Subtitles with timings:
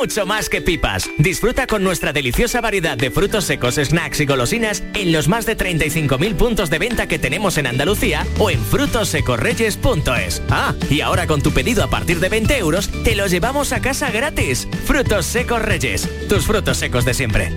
[0.00, 1.10] mucho más que pipas.
[1.18, 5.58] Disfruta con nuestra deliciosa variedad de frutos secos, snacks y golosinas en los más de
[5.58, 10.40] 35.000 puntos de venta que tenemos en Andalucía o en frutosecorreyes.es.
[10.48, 13.82] Ah, y ahora con tu pedido a partir de 20 euros, te lo llevamos a
[13.82, 14.66] casa gratis.
[14.86, 17.52] Frutos secos Reyes, tus frutos secos de siempre.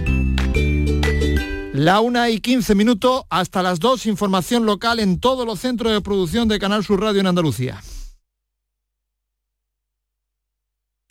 [1.72, 6.02] La una y 15 minutos hasta las 2, información local en todos los centros de
[6.02, 7.82] producción de Canal Sur Radio en Andalucía.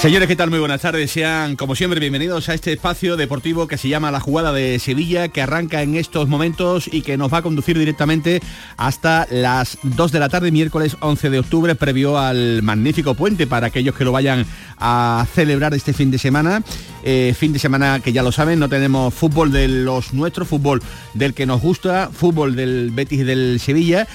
[0.00, 0.48] Señores, ¿qué tal?
[0.48, 1.10] Muy buenas tardes.
[1.10, 5.28] Sean, como siempre, bienvenidos a este espacio deportivo que se llama La Jugada de Sevilla,
[5.28, 8.40] que arranca en estos momentos y que nos va a conducir directamente
[8.78, 13.66] hasta las 2 de la tarde, miércoles 11 de octubre, previo al magnífico puente para
[13.66, 14.46] aquellos que lo vayan
[14.78, 16.62] a celebrar este fin de semana.
[17.02, 20.82] Eh, fin de semana que ya lo saben, no tenemos fútbol de los nuestros, fútbol
[21.12, 24.08] del que nos gusta, fútbol del Betis y del Sevilla,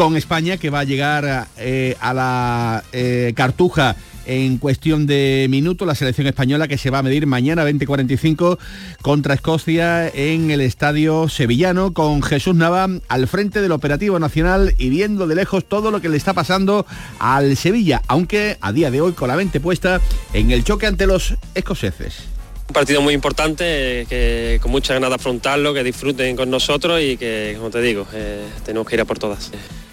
[0.00, 5.86] con España que va a llegar eh, a la eh, Cartuja en cuestión de minutos.
[5.86, 8.58] La selección española que se va a medir mañana 20:45
[9.02, 14.88] contra Escocia en el estadio sevillano con Jesús Nava al frente del operativo nacional y
[14.88, 16.86] viendo de lejos todo lo que le está pasando
[17.18, 20.00] al Sevilla, aunque a día de hoy con la mente puesta
[20.32, 22.22] en el choque ante los escoceses.
[22.68, 27.18] Un partido muy importante, que con mucha ganas de afrontarlo, que disfruten con nosotros y
[27.18, 29.50] que, como te digo, eh, tenemos que ir a por todas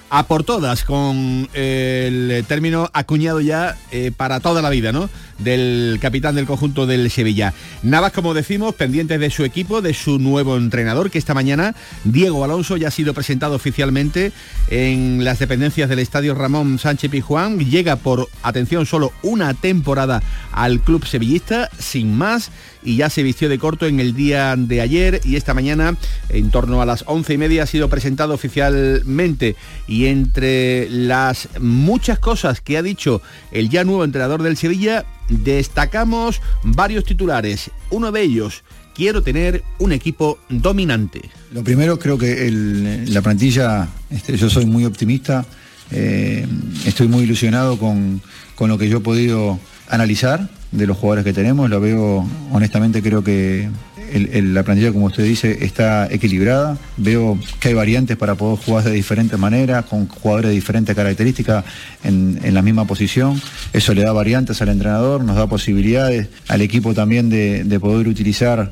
[0.09, 5.09] a por todas, con el término acuñado ya eh, para toda la vida, ¿no?
[5.37, 7.53] Del capitán del conjunto del Sevilla.
[7.83, 12.43] Navas, como decimos, pendientes de su equipo, de su nuevo entrenador, que esta mañana, Diego
[12.43, 14.31] Alonso, ya ha sido presentado oficialmente
[14.69, 17.59] en las dependencias del Estadio Ramón Sánchez Pijuán.
[17.59, 22.51] Llega por, atención, solo una temporada al club sevillista, sin más
[22.87, 25.97] y ya se vistió de corto en el día de ayer y esta mañana
[26.29, 29.57] en torno a las once y media ha sido presentado oficialmente
[29.89, 33.21] y entre las muchas cosas que ha dicho
[33.51, 37.71] el ya nuevo entrenador del Sevilla destacamos varios titulares.
[37.89, 38.63] Uno de ellos,
[38.95, 41.29] quiero tener un equipo dominante.
[41.51, 45.45] Lo primero creo que la plantilla, este, yo soy muy optimista,
[45.91, 46.47] eh,
[46.85, 48.21] estoy muy ilusionado con,
[48.55, 49.59] con lo que yo he podido
[49.89, 51.69] analizar de los jugadores que tenemos.
[51.69, 53.69] Lo veo, honestamente, creo que
[54.13, 56.77] la plantilla, como usted dice, está equilibrada.
[56.97, 61.65] Veo que hay variantes para poder jugar de diferentes maneras, con jugadores de diferentes características
[62.03, 63.41] en, la misma posición.
[63.73, 68.71] Eso le da variantes al entrenador, nos da posibilidades al equipo también de, poder utilizar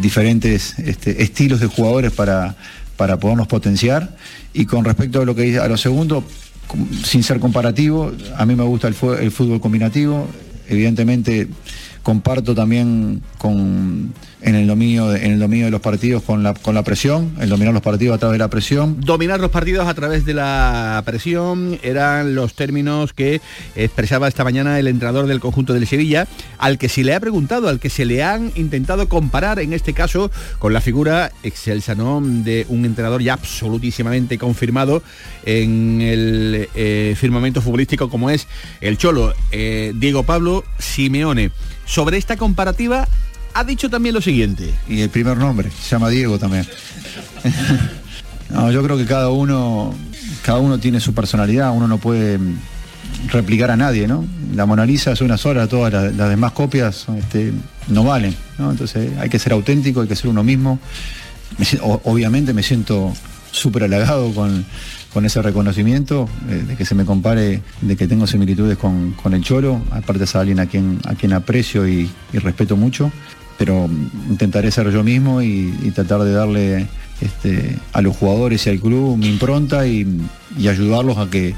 [0.00, 2.56] diferentes este, estilos de jugadores para,
[2.96, 4.16] para podernos potenciar.
[4.52, 6.24] Y con respecto a lo que dice, a lo segundo,
[7.04, 10.28] sin ser comparativo, a mí me gusta el fútbol combinativo,
[10.68, 11.48] evidentemente
[12.02, 14.12] comparto también con
[14.46, 17.34] en el dominio de, en el dominio de los partidos con la con la presión,
[17.40, 18.96] el dominar los partidos a través de la presión.
[19.00, 23.40] Dominar los partidos a través de la presión eran los términos que
[23.74, 26.26] expresaba esta mañana el entrenador del conjunto del Sevilla,
[26.58, 29.92] al que se le ha preguntado, al que se le han intentado comparar en este
[29.92, 35.02] caso con la figura excelsa de un entrenador ya absolutísimamente confirmado
[35.44, 38.46] en el eh, firmamento futbolístico como es
[38.80, 41.50] el Cholo, eh, Diego Pablo Simeone.
[41.84, 43.08] Sobre esta comparativa
[43.58, 44.72] ha dicho también lo siguiente.
[44.88, 46.66] Y el primer nombre, se llama Diego también.
[48.50, 49.94] no, yo creo que cada uno,
[50.44, 52.38] cada uno tiene su personalidad, uno no puede
[53.28, 54.24] replicar a nadie, ¿no?
[54.54, 57.52] La Mona Lisa es una sola, todas las, demás copias este,
[57.88, 58.34] no valen.
[58.58, 60.78] Entonces hay que ser auténtico, hay que ser uno mismo.
[62.04, 63.12] obviamente me siento
[63.52, 64.66] súper halagado con,
[65.16, 69.42] con ese reconocimiento, eh, de que se me compare, de que tengo similitudes con, el
[69.42, 73.10] Cholo, aparte es alguien a quien, a quien aprecio y, respeto mucho,
[73.58, 73.88] pero
[74.28, 76.86] intentaré ser yo mismo y, tratar de darle
[77.20, 80.06] este, a los jugadores y al club mi impronta y,
[80.58, 81.54] ayudarlos a que,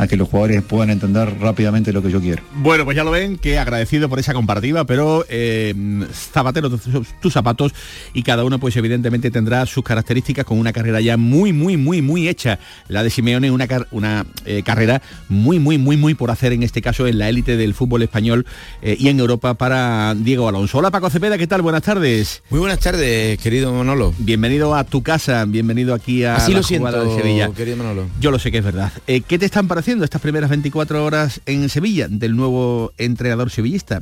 [0.00, 2.42] a que los jugadores puedan entender rápidamente lo que yo quiero.
[2.54, 5.74] Bueno, pues ya lo ven, que agradecido por esa comparativa, pero eh,
[6.10, 7.74] zapatero tus, zapatos
[8.14, 12.00] y cada uno pues evidentemente tendrá sus características con una carrera ya muy, muy, muy,
[12.00, 12.58] muy hecha.
[12.88, 16.80] La de Simeone, una, una eh, carrera muy, muy, muy, muy por hacer en este
[16.80, 18.46] caso en la élite del fútbol español
[18.80, 20.78] eh, y en Europa para Diego Alonso.
[20.78, 21.60] Hola Paco Cepeda, ¿qué tal?
[21.60, 22.42] Buenas tardes.
[22.48, 24.14] Muy buenas tardes, querido Manolo.
[24.16, 27.50] Bienvenido a tu casa, bienvenido aquí a Así la lo siento, de Sevilla.
[27.50, 28.06] querido Manolo.
[28.18, 28.90] Yo lo sé que es verdad.
[29.06, 34.00] Eh, ¿Qué te están pareciendo estas primeras 24 horas en Sevilla del nuevo entrenador sevillista?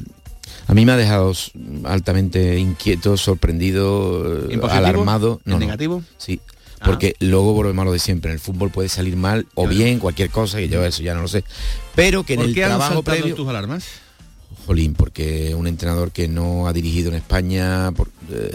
[0.66, 1.32] A mí me ha dejado
[1.84, 4.66] altamente inquieto, sorprendido, ¿En positivo?
[4.86, 5.40] alarmado.
[5.46, 6.02] ¿En negativo?
[6.18, 6.40] Sí.
[6.80, 6.84] Ah.
[6.86, 8.30] Porque luego volvemos a lo de siempre.
[8.30, 9.76] En el fútbol puede salir mal o Claro.
[9.76, 11.44] bien, cualquier cosa, que yo eso ya no lo sé.
[11.94, 13.34] Pero que en ¿Por el qué han trabajo previo.
[13.34, 13.84] tus alarmas?
[14.66, 18.54] Jolín, porque un entrenador que no ha dirigido en España, por- eh,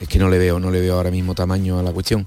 [0.00, 2.26] es que no le veo, no le veo ahora mismo tamaño a la cuestión.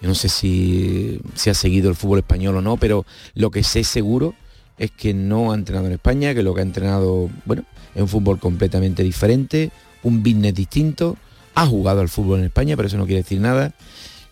[0.00, 3.62] Yo no sé si, si ha seguido el fútbol español o no, pero lo que
[3.62, 4.34] sé seguro
[4.78, 7.64] es que no ha entrenado en España, que lo que ha entrenado, bueno,
[7.94, 9.70] es un fútbol completamente diferente,
[10.02, 11.16] un business distinto,
[11.54, 13.72] ha jugado al fútbol en España, pero eso no quiere decir nada.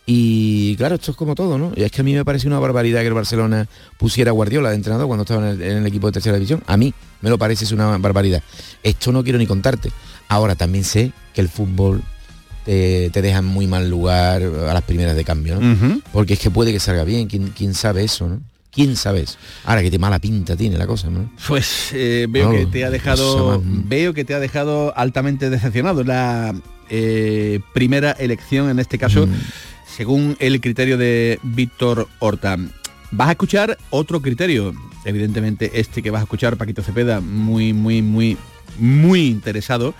[0.06, 1.72] Y claro, esto es como todo, ¿no?
[1.74, 3.66] Y es que a mí me parece una barbaridad que el Barcelona
[3.96, 6.62] pusiera a Guardiola de entrenador cuando estaba en el, en el equipo de tercera división.
[6.66, 8.42] A mí me lo parece es una barbaridad.
[8.82, 9.90] Esto no quiero ni contarte.
[10.28, 12.02] Ahora también sé que el fútbol
[12.64, 16.00] te, te deja en muy mal lugar a las primeras de cambio, ¿no?
[16.12, 18.40] Porque es que puede que salga bien, ¿quién, quién sabe eso, ¿no?
[18.70, 19.38] ¿Quién sabe eso?
[19.64, 21.30] Ahora que te mala pinta tiene la cosa, ¿no?
[21.46, 26.52] Pues eh, veo que te ha dejado veo que te ha dejado altamente decepcionado la
[26.90, 29.32] eh, primera elección en este caso Mm.
[29.96, 32.56] según el criterio de Víctor Horta
[33.12, 34.74] vas a escuchar otro criterio
[35.04, 38.36] evidentemente este que vas a escuchar Paquito Cepeda muy muy muy
[38.78, 39.94] muy interesado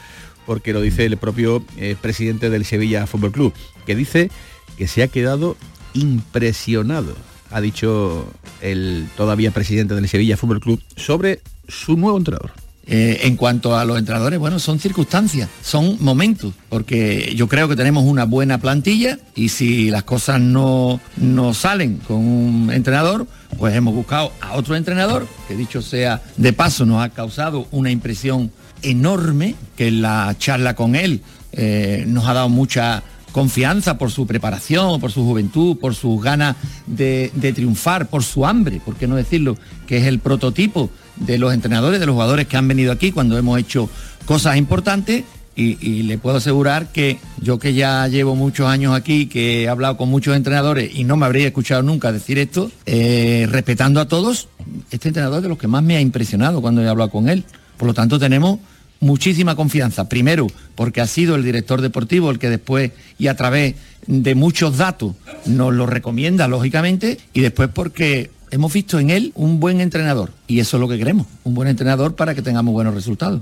[0.46, 3.52] porque lo dice el propio eh, presidente del Sevilla Fútbol Club
[3.86, 4.30] que dice
[4.76, 5.56] que se ha quedado
[5.94, 7.14] impresionado
[7.54, 8.26] ha dicho
[8.60, 12.52] el todavía presidente del Sevilla Fútbol Club sobre su nuevo entrenador.
[12.86, 17.76] Eh, en cuanto a los entrenadores, bueno, son circunstancias, son momentos, porque yo creo que
[17.76, 23.26] tenemos una buena plantilla y si las cosas no, no salen con un entrenador,
[23.56, 27.90] pues hemos buscado a otro entrenador, que dicho sea de paso nos ha causado una
[27.90, 28.50] impresión
[28.84, 31.20] enorme, que la charla con él
[31.52, 33.02] eh, nos ha dado mucha
[33.34, 36.54] confianza por su preparación, por su juventud, por sus ganas
[36.86, 39.56] de, triunfar, por su hambre, por qué no decirlo,
[39.88, 43.36] que es el prototipo de los entrenadores, de los jugadores que han venido aquí cuando
[43.36, 43.90] hemos hecho
[44.24, 45.24] cosas importantes
[45.56, 49.68] y, y le puedo asegurar que yo que ya llevo muchos años aquí, que he
[49.68, 54.06] hablado con muchos entrenadores y no me habría escuchado nunca decir esto, eh, respetando a
[54.06, 54.48] todos,
[54.92, 57.44] este entrenador es de los que más me ha impresionado cuando he hablado con él.
[57.76, 58.60] Por lo tanto tenemos
[59.00, 60.08] muchísima confianza.
[60.08, 63.74] Primero, porque ha sido el director deportivo el que después y a través
[64.06, 65.14] de muchos datos
[65.46, 70.32] nos lo recomienda, lógicamente, y después porque hemos visto en él un buen entrenador.
[70.46, 73.40] Y eso es lo que queremos, un buen entrenador para que tengamos buenos resultados.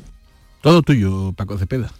[0.63, 1.93] Todo tuyo, Paco Cepeda.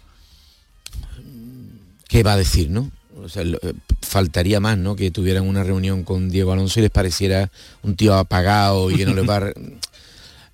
[2.07, 2.91] ¿Qué va a decir, no?
[3.23, 4.95] O sea, lo- eh, faltaría más, ¿no?
[4.95, 7.51] Que tuvieran una reunión con Diego Alonso y les pareciera
[7.81, 9.41] un tío apagado y que no les va...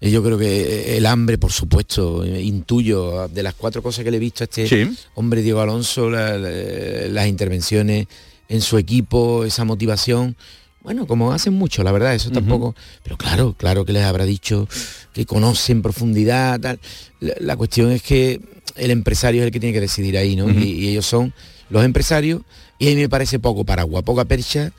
[0.01, 4.11] Eh, Yo creo que el hambre, por supuesto, eh, intuyo, de las cuatro cosas que
[4.11, 4.89] le he visto a este Sí.
[5.15, 8.07] hombre Diego Alonso, la- la- las intervenciones
[8.47, 10.35] en su equipo, esa motivación,
[10.81, 12.73] bueno, como hacen mucho, la verdad, eso tampoco,
[13.03, 14.67] pero claro, claro que les habrá dicho
[15.13, 16.79] que conoce en profundidad, tal.
[17.19, 18.39] La, la cuestión es que
[18.77, 20.49] el empresario es el que tiene que decidir ahí, ¿no?
[20.49, 21.33] y, y ellos son
[21.69, 22.41] los empresarios,
[22.79, 24.71] y a mí me parece poco paraguas, poca percha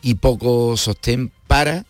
[0.00, 1.84] y poco sostén para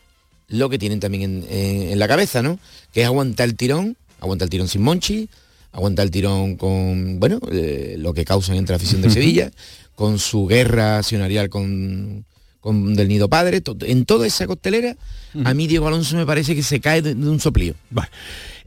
[0.48, 2.58] lo que tienen también en, en- en la cabeza, ¿no?
[2.92, 5.28] Que es aguantar el tirón, aguantar el tirón sin Monchi,
[5.72, 9.50] aguantar el tirón con, bueno, eh, lo que causan entre la afición de Sevilla,
[9.94, 12.24] con su guerra accionarial con,
[12.60, 14.96] con Del Nido Padre, to- en toda esa costelera,
[15.44, 17.74] a mí Diego Alonso me parece que se cae de, de un soplío.
[17.90, 18.08] Vale.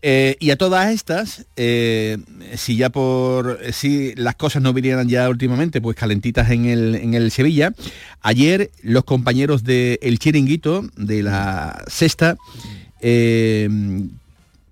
[0.03, 2.17] Eh, y a todas estas, eh,
[2.55, 7.13] si ya por si las cosas no vinieran ya últimamente, pues calentitas en el, en
[7.13, 7.73] el Sevilla,
[8.21, 12.35] ayer los compañeros de El Chiringuito, de la sexta,
[13.01, 13.67] eh,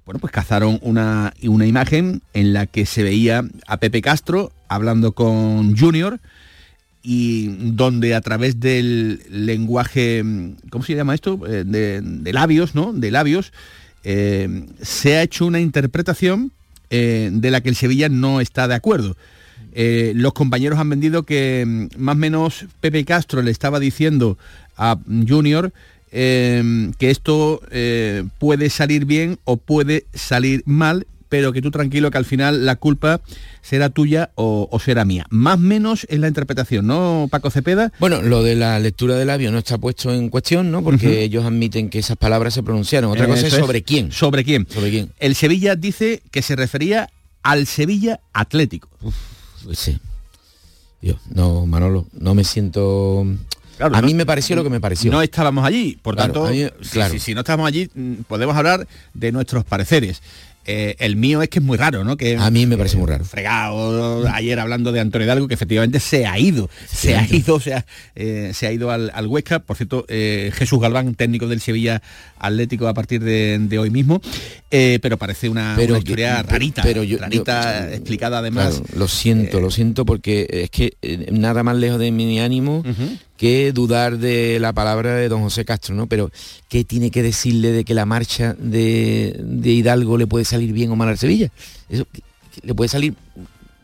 [0.06, 5.12] bueno, pues cazaron una, una imagen en la que se veía a Pepe Castro hablando
[5.12, 6.20] con Junior
[7.02, 10.24] y donde a través del lenguaje,
[10.70, 11.40] ¿cómo se llama esto?
[11.48, 12.94] Eh, De, labios, ¿no?
[12.94, 13.54] De labios,
[14.04, 16.52] eh, se ha hecho una interpretación
[16.90, 19.16] eh, de la que el Sevilla no está de acuerdo.
[19.74, 24.38] Los compañeros han vendido que mm, más o menos Pepe Castro le estaba diciendo
[24.76, 25.72] a Junior
[26.12, 27.62] que esto
[28.40, 32.76] puede salir bien o puede salir mal, pero que tú tranquilo que al final la
[32.76, 33.22] culpa
[33.62, 35.26] será tuya o, será mía.
[35.30, 37.92] Más menos en la interpretación, ¿no, Paco Cepeda?
[38.00, 40.84] Bueno, lo de la lectura del labio no está puesto en cuestión, ¿no?
[40.84, 43.12] Porque ellos admiten que esas palabras se pronunciaron.
[43.12, 44.12] Otra cosa es sobre quién.
[44.12, 44.68] ¿Sobre quién?
[44.70, 45.12] Sobre quién.
[45.20, 47.10] El Sevilla dice que se refería
[47.44, 48.90] al Sevilla Atlético.
[49.64, 49.98] pues sí.
[51.02, 53.26] Dios, no, Manolo, no me siento
[53.80, 55.12] a mí me pareció lo que me pareció.
[55.12, 56.48] No estábamos allí, por tanto,
[56.82, 60.22] si, no estábamos allí, mm, podemos hablar de nuestros pareceres.
[60.66, 62.16] Eh, el mío es que es muy raro, ¿no?
[62.16, 63.26] Que, a mí me parece muy raro.
[63.26, 67.60] Fregado ayer hablando de Antonio Hidalgo, que efectivamente se ha ido, se ha ido, o
[67.60, 67.86] sea,
[68.16, 69.60] eh, se ha ido al, Huesca.
[69.60, 72.02] Por cierto, eh, Jesús Galván, técnico del Sevilla
[72.38, 74.22] Atlético a partir de, hoy mismo,
[74.70, 78.82] pero parece una, historia rarita, pero yo, rarita explicada además.
[78.96, 80.98] lo siento, lo siento porque es que
[81.32, 82.84] nada más lejos de mi ánimo
[83.40, 86.08] que dudar de la palabra de don José Castro, ¿no?
[86.08, 86.30] Pero
[86.68, 90.98] ¿qué tiene que decirle de que la marcha de, Hidalgo le puede salir bien o
[90.98, 91.50] mal a Sevilla?
[91.88, 92.06] Eso
[92.62, 93.16] le puede salir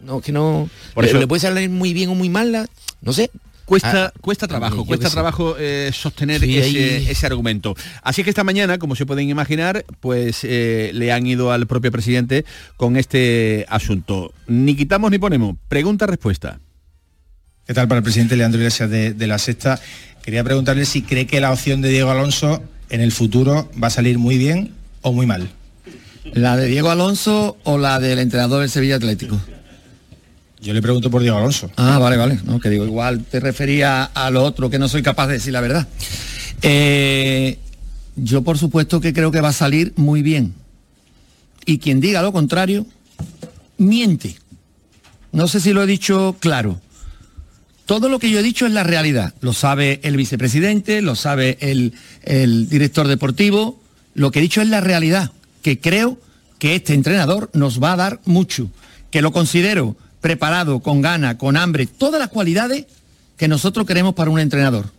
[0.02, 2.68] no que no Por eso, le puede salir muy bien o muy mal,
[3.02, 3.32] no sé,
[3.64, 7.76] Cuesta, ah, cuesta trabajo, cuesta trabajo eh, sostener ese, argumento.
[8.04, 11.92] Así que esta mañana, como se pueden imaginar, pues eh, le han ido al propio
[11.92, 12.46] presidente
[12.78, 14.34] con este asunto.
[14.46, 15.56] Ni quitamos ni ponemos.
[15.68, 16.60] Pregunta-respuesta.
[17.66, 19.82] ¿Qué tal para el presidente Leandro Iglesias de, la Sexta?
[20.22, 23.90] Quería preguntarle si cree que la opción de Diego Alonso en el futuro va a
[23.90, 25.50] salir muy bien o muy mal.
[26.34, 29.42] ¿La de Diego Alonso o la del entrenador del Sevilla Atlético?
[30.62, 31.72] Yo le pregunto por Diego Alonso.
[31.76, 32.40] Ah, vale, vale.
[32.44, 35.52] No, que digo, igual te refería a lo otro que no soy capaz de decir
[35.52, 35.88] la verdad.
[36.62, 37.58] Eh,
[38.16, 40.54] yo por supuesto que creo que va a salir muy bien.
[41.66, 42.86] Y quien diga lo contrario,
[43.80, 44.36] miente.
[45.32, 46.80] No sé si lo he dicho claro.
[47.86, 49.34] Todo lo que yo he dicho es la realidad.
[49.42, 53.80] Lo sabe el vicepresidente, lo sabe el, director deportivo.
[54.16, 56.20] Lo que he dicho es la realidad, que creo
[56.58, 58.70] que este entrenador nos va a dar mucho,
[59.12, 62.86] que lo considero preparado, con gana, con hambre, todas las cualidades
[63.38, 64.90] que nosotros queremos para un entrenador.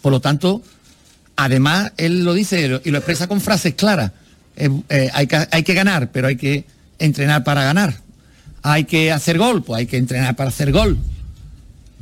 [0.00, 0.62] Por lo tanto,
[1.36, 4.12] además, él lo dice y lo expresa con frases claras.
[4.56, 6.64] Eh, eh, hay, que, hay que ganar, pero hay que
[6.98, 8.00] entrenar para ganar.
[8.62, 10.96] Hay que hacer gol, pues hay que entrenar para hacer gol.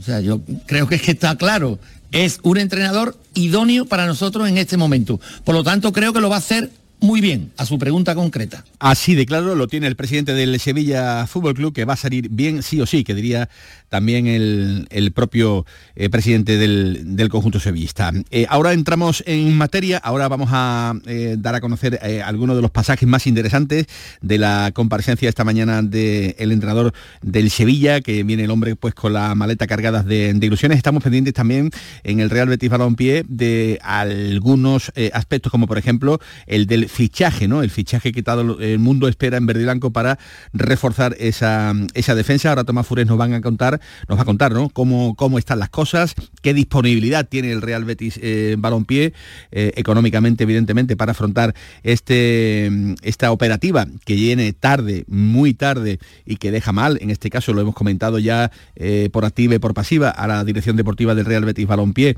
[0.03, 1.79] O sea, yo creo que, es que está claro.
[2.11, 5.21] Es un entrenador idóneo para nosotros en este momento.
[5.45, 8.65] Por lo tanto, creo que lo va a hacer muy bien a su pregunta concreta.
[8.79, 12.29] Así de claro lo tiene el presidente del Sevilla Fútbol Club, que va a salir
[12.31, 13.49] bien sí o sí, que diría
[13.89, 15.67] también el, propio
[15.97, 18.13] eh, presidente del, conjunto sevillista.
[18.31, 22.71] Eh, ahora entramos en materia, ahora vamos a eh, dar a conocer algunos de los
[22.71, 23.87] pasajes más interesantes
[24.21, 29.13] de la comparecencia esta mañana del entrenador del Sevilla, que viene el hombre pues con
[29.13, 30.79] la maleta cargada de, ilusiones.
[30.79, 31.71] Estamos pendientes también
[32.05, 37.63] en el Real Betis Balompié de algunos aspectos, como por ejemplo el del fichaje, ¿no?
[37.63, 40.19] El fichaje que todo el mundo espera en verde y blanco para
[40.53, 42.51] reforzar esa, esa defensa.
[42.51, 44.69] Ahora Tomás Fures nos van a contar, nos va a contar, ¿no?
[44.69, 49.15] Cómo, cómo están las cosas, qué disponibilidad tiene el Real Betis eh, Balompié,
[49.51, 52.71] eh, económicamente, evidentemente, para afrontar este,
[53.03, 57.63] esta operativa que viene tarde, muy tarde y que deja mal, en este caso lo
[57.63, 61.45] hemos comentado ya eh, por activa y por pasiva, a la dirección deportiva del Real
[61.45, 62.17] Betis Balompié,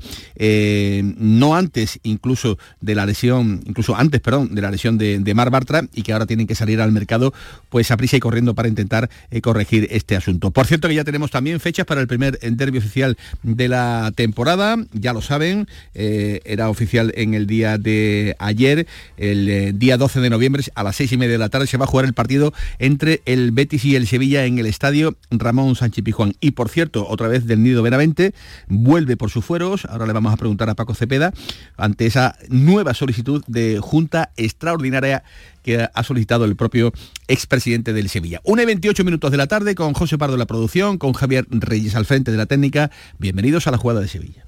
[1.17, 5.85] no antes incluso de la lesión, incluso antes, perdón, de la lesión de, Mar Bartra
[5.93, 7.33] y que ahora tienen que salir al mercado
[7.69, 10.51] pues a prisa y corriendo para intentar eh, corregir este asunto.
[10.51, 14.77] Por cierto que ya tenemos también fechas para el primer derbi oficial de la temporada,
[14.93, 20.21] ya lo saben, eh, era oficial en el día de ayer, el eh, día 12
[20.21, 22.13] de noviembre a las seis y media de la tarde se va a jugar el
[22.13, 26.33] partido entre el Betis y el Sevilla en el estadio Ramón Sánchez Pijuán.
[26.39, 28.33] Y por cierto, otra vez del Nido Benavente,
[28.67, 31.33] vuelve por sus fueros, ahora le vamos a preguntar a Paco Cepeda,
[31.77, 35.23] ante esa nueva solicitud de Junta extraordinaria
[35.63, 36.93] que ha solicitado el propio
[37.27, 38.41] expresidente del Sevilla.
[38.43, 41.45] Una y 28 minutos de la tarde con José Pardo en la producción, con Javier
[41.49, 42.91] Reyes al frente de la técnica.
[43.17, 44.45] Bienvenidos a la jugada de Sevilla.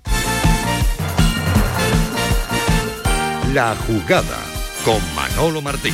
[3.53, 4.37] La jugada
[4.85, 5.93] con Manolo Martín.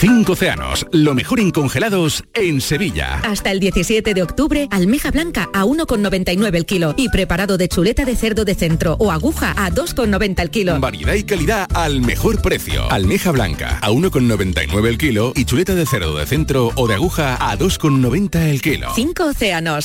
[0.00, 3.20] Cinco océanos, lo mejor en congelados en Sevilla.
[3.22, 8.06] Hasta el 17 de octubre, almeja blanca a 1,99 el kilo y preparado de chuleta
[8.06, 10.80] de cerdo de centro o aguja a 2,90 el kilo.
[10.80, 12.90] Variedad y calidad al mejor precio.
[12.90, 17.36] Almeja blanca a 1,99 el kilo y chuleta de cerdo de centro o de aguja
[17.38, 18.92] a 2,90 el kilo.
[18.94, 19.84] Cinco océanos.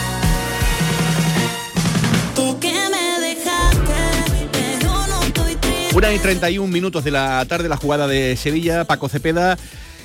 [5.93, 9.57] Una y 31 minutos de la tarde, la jugada de Sevilla, Paco Cepeda.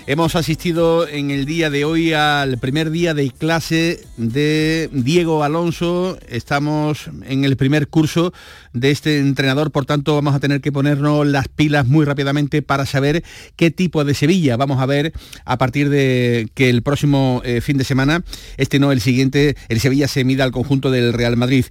[0.09, 6.19] Hemos asistido en el día de hoy al primer día de clase de Diego Alonso.
[6.29, 8.33] Estamos en el primer curso
[8.73, 12.85] de este entrenador, por tanto vamos a tener que ponernos las pilas muy rápidamente para
[12.85, 13.23] saber
[13.55, 15.13] qué tipo de Sevilla vamos a ver
[15.45, 18.23] a partir de que el próximo eh, fin de semana,
[18.57, 21.67] este no el siguiente, el Sevilla se mida al conjunto del Real Madrid.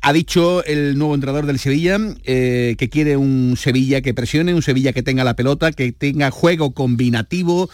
[0.00, 4.62] Ha dicho el nuevo entrenador del Sevilla eh, que quiere un Sevilla que presione, un
[4.62, 7.68] Sevilla que tenga la pelota, que tenga juego combinativo,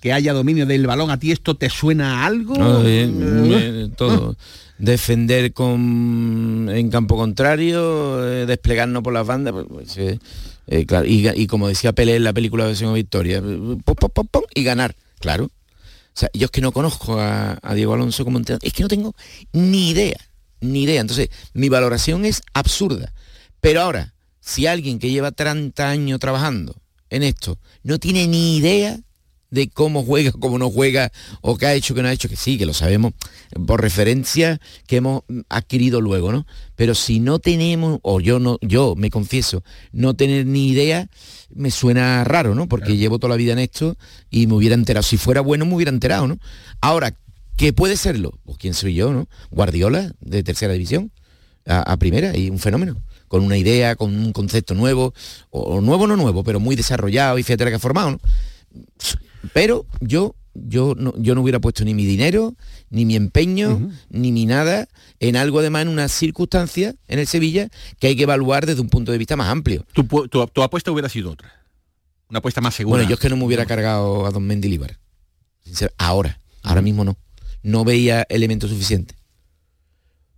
[0.00, 1.10] que haya dominio del balón.
[1.10, 2.54] ¿A ti esto te suena a algo?
[2.54, 4.36] No, bien, bien, todo.
[4.78, 10.18] Defender con, en campo contrario, eh, desplegarnos por las bandas, pues, pues, eh,
[10.66, 14.94] eh, claro, y, como decía Pelé en la película Victoria, pum, pum, pum, y ganar,
[15.18, 15.44] claro.
[15.44, 18.82] O sea, yo es que no conozco a, a Diego Alonso como entrenador, es que
[18.82, 19.14] no tengo
[19.52, 20.18] ni idea,
[20.60, 21.00] ni idea.
[21.00, 23.12] Entonces, mi valoración es absurda.
[23.60, 26.74] Pero ahora, si alguien que lleva 30 años trabajando
[27.10, 28.98] en esto no tiene ni idea
[29.50, 32.36] de cómo juega, cómo no juega, o qué ha hecho, qué no ha hecho, que
[32.36, 33.12] sí, que lo sabemos
[33.66, 36.46] por referencia que hemos adquirido luego, ¿no?
[36.76, 41.08] Pero si no tenemos, o yo no, yo me confieso, no tener ni idea,
[41.52, 42.68] me suena raro, ¿no?
[42.68, 43.96] Porque llevo toda la vida en esto
[44.30, 45.02] y me hubiera enterado.
[45.02, 46.38] Si fuera bueno, me hubiera enterado, ¿no?
[46.80, 47.16] Ahora,
[47.56, 48.38] ¿qué puede serlo?
[48.44, 49.28] Pues quién soy yo, ¿no?
[49.50, 51.12] Guardiola, de tercera división,
[51.66, 55.14] a, a primera, y un fenómeno con una idea, con un concepto nuevo,
[55.50, 58.20] o, o nuevo no nuevo, pero muy desarrollado y fíjate la que ha formado, ¿no?
[59.52, 62.54] Pero yo, yo, no, yo no hubiera puesto ni mi dinero,
[62.90, 64.88] ni mi empeño, ni mi nada
[65.20, 68.88] en algo además en una circunstancia en el Sevilla que hay que evaluar desde un
[68.88, 69.86] punto de vista más amplio.
[69.92, 71.52] Tu, tu- tu apuesta hubiera sido otra.
[72.28, 72.98] Una apuesta más segura.
[72.98, 74.98] Bueno, yo es que no me hubiera cargado a Don Mendilibar.
[75.98, 77.16] Ahora, ahora mismo no.
[77.62, 79.16] No veía elementos suficientes.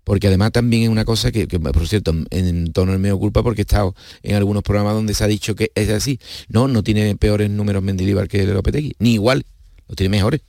[0.04, 3.60] Porque además también es una cosa que, que, por cierto, en tono medio culpa porque
[3.60, 6.18] he estado en algunos programas donde se ha dicho que es así.
[6.48, 8.96] No, no tiene peores números Mendilibar que Lopetegui.
[8.98, 9.46] Ni igual,
[9.88, 10.40] lo tiene mejores.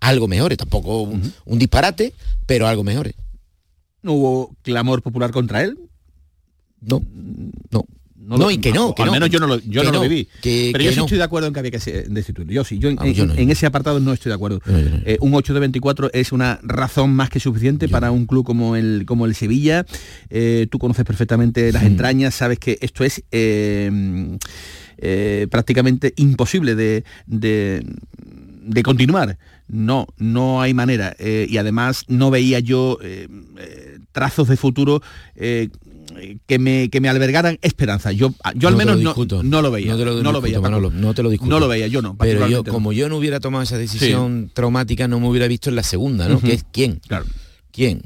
[0.00, 2.12] Algo mejores, tampoco un, un disparate,
[2.46, 3.14] pero algo mejores.
[4.02, 5.78] ¿No hubo clamor popular contra él?
[6.80, 7.02] No,
[7.70, 7.86] no.
[8.26, 9.12] No, No, lo- y que no, que al no.
[9.12, 10.26] menos yo no lo, yo no lo viví.
[10.40, 12.52] que- Pero que yo sí estoy de acuerdo en que había que destituirlo.
[12.52, 14.60] Yo sí, yo en, Ah, yo en- ese apartado no estoy de acuerdo.
[14.66, 18.76] Eh, un 8 de 24 es una razón más que suficiente para un club como
[18.76, 19.84] el, como el Sevilla.
[20.30, 23.90] Eh, tú conoces perfectamente las entrañas, sabes que esto es eh,
[24.98, 27.84] eh, prácticamente imposible de, de-
[28.66, 29.38] de continuar.
[29.68, 31.14] No, no hay manera.
[31.18, 35.02] Eh, y además no veía yo eh, eh, trazos de futuro
[36.46, 38.12] que me, que me albergaran esperanza.
[38.12, 39.42] Yo, yo al No menos lo no, discuto.
[39.42, 39.92] no lo veía.
[39.92, 40.60] No te lo, no veía.
[40.60, 41.50] Manolo, no te lo discuto.
[41.50, 42.16] No lo veía, yo no.
[42.16, 42.72] Pero yo, no.
[42.72, 46.28] como yo no hubiera tomado esa decisión traumática, no me hubiera visto en la segunda,
[46.28, 46.36] ¿no?
[46.36, 46.46] Ujú.
[46.46, 47.00] Que es quién.
[47.06, 47.24] Claro.
[47.72, 48.02] ¿Quién?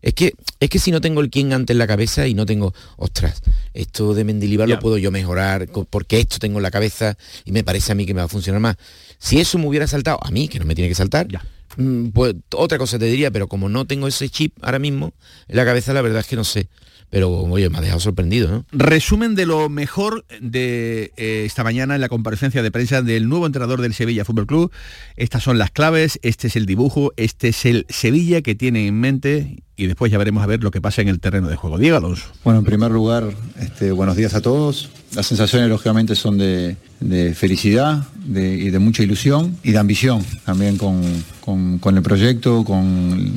[0.00, 2.44] Es que, es que si no tengo el quién antes en la cabeza y no
[2.44, 3.40] tengo, ostras,
[3.72, 7.62] esto de Mendilibar lo puedo yo mejorar, porque esto tengo en la cabeza y me
[7.62, 8.76] parece a mí que me va a funcionar más.
[9.18, 11.28] Si eso me hubiera saltado, a mí, que no me tiene que saltar,
[11.76, 15.14] Mm, Pues otra cosa te diría, pero como no tengo ese chip ahora mismo
[15.48, 16.68] en la cabeza, la verdad es que no sé.
[17.12, 18.64] Pero oye, me ha dejado sorprendido, ¿no?
[18.72, 23.44] Resumen de lo mejor de eh, esta mañana en la comparecencia de prensa del nuevo
[23.44, 24.72] entrenador del Sevilla Fútbol Club.
[25.16, 28.98] Estas son las claves, este es el dibujo, este es el Sevilla que tiene en
[28.98, 31.76] mente y después ya veremos a ver lo que pasa en el terreno de juego.
[31.76, 32.24] Diego Alonso.
[32.44, 33.24] Bueno, en primer lugar,
[33.60, 34.88] este, buenos días a todos.
[35.14, 40.24] Las sensaciones, lógicamente, son de, de felicidad de- y de mucha ilusión y de ambición
[40.46, 41.02] también con,
[41.42, 43.34] con- con el proyecto, con,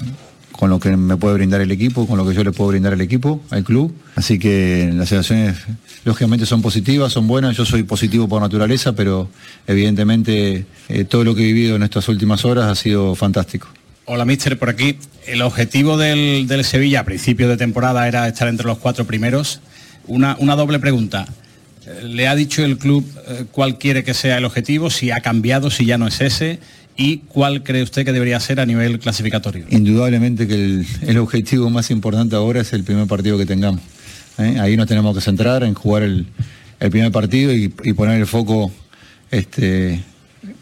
[0.58, 2.94] con lo que me puede brindar el equipo, con lo que yo le puedo brindar
[2.94, 3.94] al equipo, al club.
[4.16, 5.58] Así que las sensaciones,
[6.06, 7.58] lógicamente, son positivas, son buenas.
[7.58, 9.30] Yo soy positivo por naturaleza, pero
[9.68, 13.68] evidentemente eh, todo lo que he vivido en estas últimas horas ha sido fantástico.
[14.06, 14.98] Hola, mister, por aquí.
[15.26, 19.60] El objetivo del, del Sevilla a principio de temporada era estar entre los cuatro primeros.
[20.08, 21.28] Una, una doble pregunta.
[21.86, 24.90] Eh, ¿Le ha dicho el club eh, cuál quiere que sea el objetivo?
[24.90, 26.60] Si ha cambiado, si ya no es ese.
[26.98, 29.66] ¿Y cuál cree usted que debería ser a nivel clasificatorio?
[29.70, 33.82] Indudablemente que el, objetivo más importante ahora es el primer partido que tengamos.
[34.38, 34.58] ¿eh?
[34.60, 36.28] Ahí nos tenemos que centrar en jugar el,
[36.80, 38.72] primer partido y, poner el foco
[39.32, 40.04] este,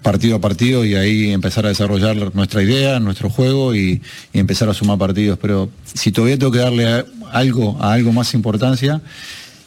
[0.01, 4.01] partido a partido y ahí empezar a desarrollar nuestra idea, nuestro juego y,
[4.33, 5.37] empezar a sumar partidos.
[5.39, 9.01] Pero si todavía tengo que darle algo, a algo más importancia,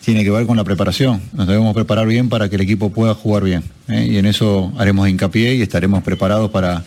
[0.06, 1.20] tiene que ver con la preparación.
[1.32, 3.64] Nos debemos preparar bien para que el equipo pueda jugar bien.
[3.88, 4.06] ¿eh?
[4.08, 6.84] Y en eso haremos hincapié y estaremos preparados para,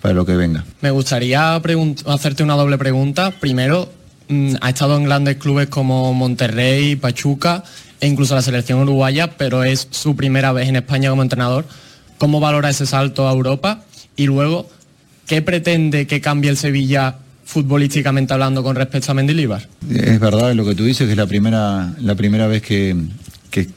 [0.00, 0.64] para lo que venga.
[0.80, 1.56] Me gustaría
[2.06, 3.32] hacerte una doble pregunta.
[3.38, 3.92] Primero,
[4.28, 7.64] mm, ha estado en grandes clubes como Monterrey, Pachuca
[8.00, 11.66] e incluso la selección uruguaya, pero es su primera vez en España como entrenador.
[12.16, 13.84] ¿Cómo valora ese salto a Europa?
[14.16, 14.70] Y luego,
[15.26, 19.68] ¿qué pretende que cambie el Sevilla futbolísticamente hablando con respecto a Mendilibar?
[19.90, 22.96] Es verdad lo que tú dices, que es la primera, la primera vez que,
[23.50, 23.68] que-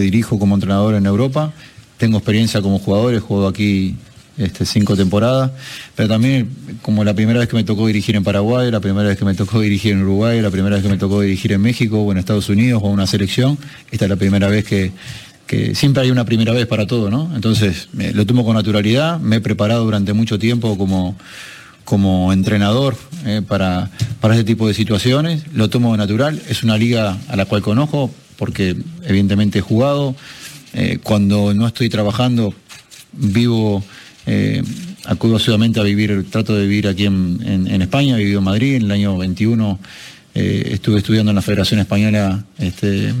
[0.00, 1.52] dirijo como entrenador en Europa.
[1.98, 3.94] Tengo experiencia como jugador, he jugado aquí
[4.38, 5.50] este, cinco temporadas,
[5.94, 6.48] pero también
[6.80, 9.34] como la primera vez que me tocó dirigir en Paraguay, la primera vez que me
[9.34, 12.16] tocó dirigir en Uruguay, la primera vez que me tocó dirigir en México o en
[12.16, 13.58] Estados Unidos o una selección,
[13.90, 14.92] esta es la primera vez que,
[15.46, 17.30] que siempre hay una primera vez para todo, ¿no?
[17.34, 21.16] Entonces lo tomo con naturalidad, me he preparado durante mucho tiempo como,
[21.84, 23.90] como entrenador eh, para,
[24.20, 27.62] para ese tipo de situaciones, lo tomo de natural, es una liga a la cual
[27.62, 30.14] conozco porque evidentemente he jugado,
[30.74, 32.54] Eh, cuando no estoy trabajando
[33.12, 33.84] vivo,
[34.24, 34.62] eh,
[35.04, 38.44] acudo asiduamente a vivir, trato de vivir aquí en, en- en España, he vivido en
[38.44, 39.78] Madrid, en el año 21
[40.34, 43.12] eh, estuve estudiando en la Federación Española este,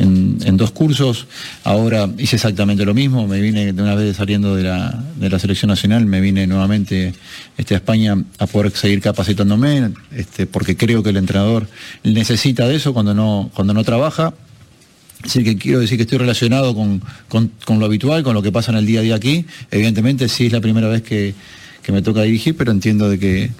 [0.00, 1.26] en, dos cursos,
[1.64, 5.38] ahora hice exactamente lo mismo, me vine de una vez saliendo de la, de la
[5.38, 7.12] selección nacional, me vine nuevamente
[7.56, 11.68] este, a España a poder seguir capacitándome, este, porque creo que el entrenador
[12.02, 14.34] necesita de eso cuando no, cuando no trabaja.
[15.24, 18.52] Así que quiero decir que estoy relacionado con, con- con lo habitual, con lo que
[18.52, 19.46] pasa en el día a día aquí.
[19.70, 21.34] Evidentemente sí es la primera vez que,
[21.82, 23.50] que me toca dirigir, pero entiendo de que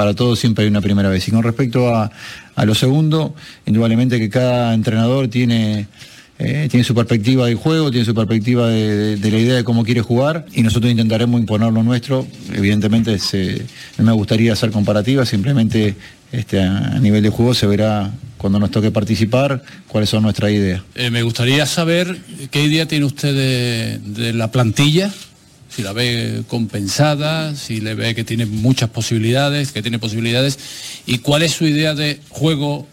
[0.00, 1.28] para todos siempre hay una primera vez.
[1.28, 2.10] Y con respecto a,
[2.56, 3.34] a lo segundo,
[3.66, 5.88] indudablemente que cada entrenador tiene,
[6.38, 10.00] eh, tiene su perspectiva del juego, tiene su perspectiva de, la idea de cómo quiere
[10.00, 12.26] jugar y nosotros intentaremos imponer lo nuestro.
[12.50, 13.18] Evidentemente
[13.98, 15.96] no me gustaría hacer comparativas, simplemente
[16.32, 20.80] este, a, nivel de juego se verá cuando nos toque participar cuáles son nuestras ideas.
[20.94, 22.16] Eh, me gustaría saber
[22.50, 25.12] qué idea tiene usted de la plantilla,
[25.74, 30.58] si la ve compensada, si le ve que tiene muchas posibilidades, que tiene posibilidades,
[31.06, 32.86] y cuál es su idea de juego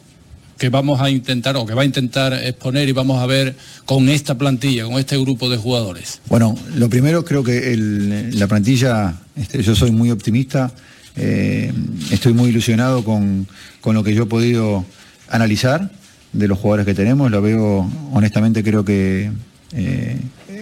[0.57, 4.09] que vamos a intentar o que va a intentar exponer y vamos a ver con
[4.09, 6.19] esta plantilla, con este grupo de jugadores.
[6.27, 10.71] Bueno, lo primero creo que la plantilla, este, yo soy muy optimista,
[11.15, 11.71] eh,
[12.11, 13.47] estoy muy ilusionado con,
[13.81, 14.85] con lo que yo he podido
[15.29, 15.91] analizar
[16.33, 19.31] de los jugadores que tenemos, lo veo, honestamente creo que
[19.73, 20.17] eh,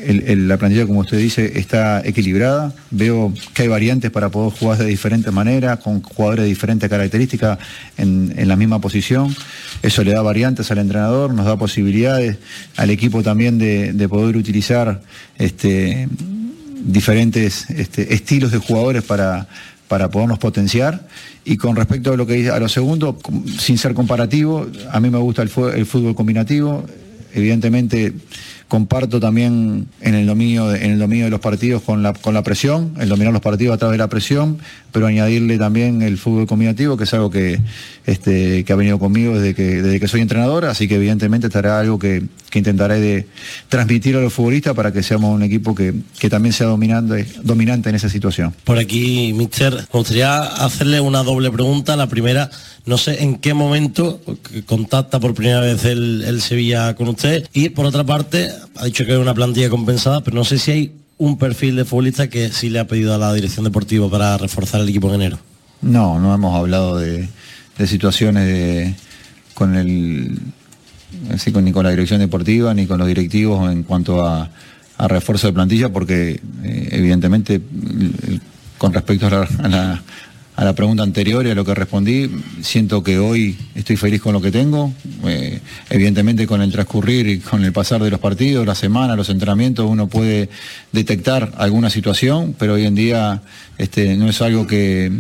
[0.06, 4.86] la plantilla, como usted dice, está equilibrada, veo que hay variantes para poder jugar de
[4.86, 7.60] diferentes maneras, con jugadores de diferentes características
[7.98, 9.36] en, la misma posición,
[9.82, 12.38] eso le da variantes al entrenador, nos da posibilidades
[12.78, 15.02] al equipo también de, de poder utilizar
[15.38, 16.08] este,
[16.84, 19.48] diferentes este, estilos de jugadores para,
[19.88, 21.08] para podernos potenciar.
[21.44, 23.18] Y con respecto a lo que dice- a lo segundo,
[23.60, 26.86] sin ser comparativo, a mí me gusta el fútbol combinativo.
[27.34, 28.14] Evidentemente
[28.68, 32.44] comparto también en el dominio en el dominio de los partidos con la, con la
[32.44, 34.58] presión, el dominar los partidos a través de la presión,
[34.92, 37.60] pero añadirle también el fútbol combinativo, que es algo que,
[38.06, 41.80] este, que ha venido conmigo desde que, desde que soy entrenador, así que evidentemente estará
[41.80, 43.28] algo que, que intentaré de
[43.70, 47.90] transmitir a los futbolistas para que seamos un equipo que, que también sea dominante, dominante
[47.90, 48.54] en esa situación.
[48.64, 51.96] Por aquí, Mister, me gustaría hacerle una doble pregunta.
[51.96, 52.50] La primera,
[52.86, 54.22] no sé en qué momento
[54.66, 57.48] contacta por primera vez el, el Sevilla con usted.
[57.54, 60.72] Y por otra parte, ha dicho que es una plantilla compensada, pero no sé si
[60.72, 64.38] hay un perfil de futbolista que sí le ha pedido a la dirección deportiva para
[64.38, 65.40] reforzar el equipo en enero.
[65.82, 67.28] No, no hemos hablado de,
[67.78, 68.96] de situaciones
[69.54, 70.38] con el
[71.64, 74.50] ni con la dirección deportiva ni con los directivos en cuanto a,
[74.98, 77.62] a refuerzo de plantilla porque eh, evidentemente
[78.78, 80.04] con respecto a la-
[80.56, 82.30] a la pregunta anterior y a lo que respondí,
[82.62, 84.94] siento que hoy estoy feliz con lo que tengo.
[85.26, 89.30] Eh, evidentemente con el transcurrir y con el pasar de los partidos, la semana, los
[89.30, 90.50] entrenamientos, uno puede
[90.92, 93.42] detectar alguna situación, pero hoy en día
[93.78, 95.12] este, no es algo que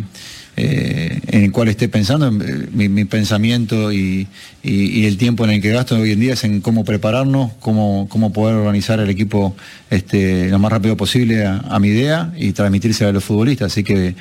[0.58, 4.28] eh, en el cual esté pensando, eh, mi, mi pensamiento y,
[4.64, 8.34] el tiempo en el que gasto hoy en día es en cómo prepararnos, cómo, cómo
[8.34, 9.56] poder organizar el equipo
[9.92, 13.72] este, lo más rápido posible a, mi idea y transmitírsela a los futbolistas.
[13.72, 14.16] Así que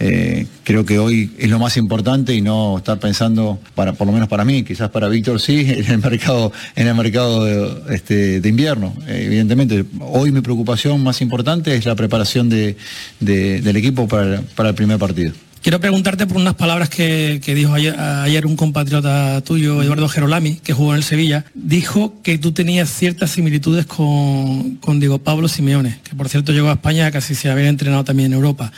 [0.00, 4.12] eh, creo que hoy es lo más importante y no estar pensando, para, por lo
[4.12, 8.40] menos para mí, quizás para Víctor sí, en el mercado, en el mercado de, este,
[8.40, 8.94] de invierno.
[9.06, 12.76] Eh, evidentemente, hoy mi preocupación más importante es la preparación de-
[13.20, 15.32] de- del equipo para, para el primer partido.
[15.62, 20.54] Quiero preguntarte por unas palabras que, que dijo ayer, ayer un compatriota tuyo, Eduardo Gerolami,
[20.54, 21.44] que jugó en el Sevilla.
[21.52, 26.70] Dijo que tú tenías ciertas similitudes con, con Diego Pablo Simeone, que por cierto llegó
[26.70, 28.72] a España casi se había entrenado también en Europa.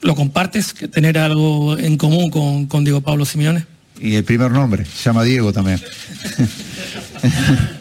[0.00, 0.72] ¿Lo compartes?
[0.72, 3.66] que ¿Tener algo en común con, con Diego Pablo Simeone?
[4.00, 5.80] Y el primer nombre, se llama Diego también.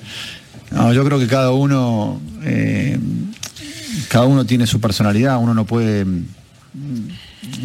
[0.72, 3.00] No, yo creo que cada uno, eh,
[4.10, 6.28] cada uno tiene su personalidad, uno no puede mm,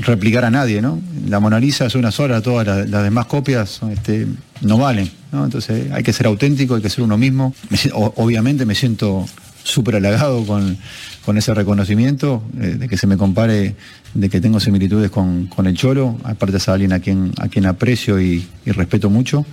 [0.03, 1.01] replicar a nadie, ¿no?
[1.29, 4.29] La Mona Lisa es una sola, todas las, demás copias este,
[4.61, 5.11] no valen.
[5.33, 7.55] Entonces hay que ser auténtico, hay que ser uno mismo.
[7.93, 9.27] Obviamente me siento
[9.65, 10.79] súper halagado con,
[11.25, 13.75] con ese reconocimiento, eh, de que se me compare,
[14.15, 17.67] de que tengo similitudes con, con el Cholo, aparte es alguien a quien, a quien
[17.67, 19.45] aprecio y, respeto mucho.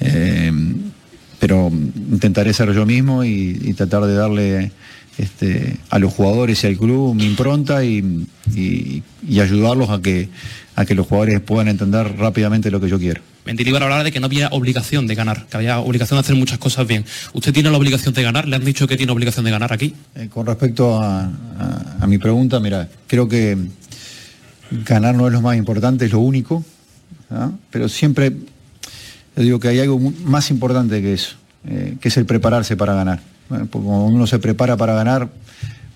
[0.00, 0.52] Eh,
[1.38, 4.72] pero intentaré ser yo mismo y, tratar de darle
[5.18, 8.26] este, a los jugadores y al club mi impronta y
[9.28, 10.28] ayudarlos a que,
[10.76, 13.20] a que los jugadores puedan entender rápidamente lo que yo quiero.
[13.44, 16.58] Mendilibar hablaba de que no había obligación de ganar, que había obligación de hacer muchas
[16.58, 17.04] cosas bien.
[17.32, 18.46] ¿Usted tiene la obligación de ganar?
[18.46, 19.94] ¿Le han dicho que tiene obligación de ganar aquí?
[20.14, 23.58] Eh, con respecto a, a- a mi pregunta, mira, creo que
[24.86, 26.64] ganar no es lo más importante, es lo único,
[27.30, 27.50] ¿ah?
[27.70, 28.32] pero siempre
[29.36, 32.94] yo digo que hay algo más importante que eso, eh, que es el prepararse para
[32.94, 33.20] ganar.
[33.48, 35.28] Bueno, porque cuando uno se prepara para ganar,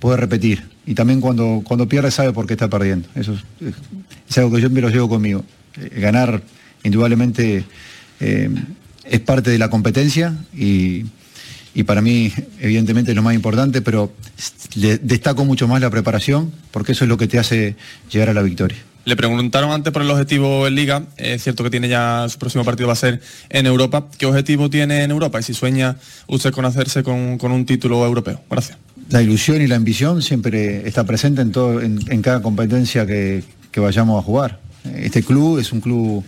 [0.07, 0.63] puede repetir.
[0.87, 3.09] Y también cuando, cuando pierde sabe por qué está perdiendo.
[3.17, 3.75] Eso es, es-
[4.31, 5.45] es algo que yo me lo llevo conmigo.
[5.81, 6.43] Eh, ganar,
[6.85, 7.65] indudablemente,
[8.21, 8.49] eh,
[9.03, 11.07] es parte de la competencia y,
[11.75, 14.13] y para mí, evidentemente, es lo más importante, pero
[14.77, 17.75] le- destaco mucho más la preparación, porque eso es lo que te hace
[18.13, 18.79] llegar a la victoria.
[19.07, 22.65] Le preguntaron antes por el objetivo en Liga, es cierto que tiene ya su próximo
[22.65, 24.07] partido va a ser en Europa.
[24.19, 25.97] ¿Qué objetivo tiene en Europa y si sueña
[26.29, 28.41] usted con hacerse con, con un título europeo?
[28.49, 28.79] Gracias.
[29.11, 33.81] La ilusión y la ambición siempre está presente en, todo, en, cada competencia que, que
[33.81, 34.61] vayamos a jugar.
[34.95, 36.25] Este club es un club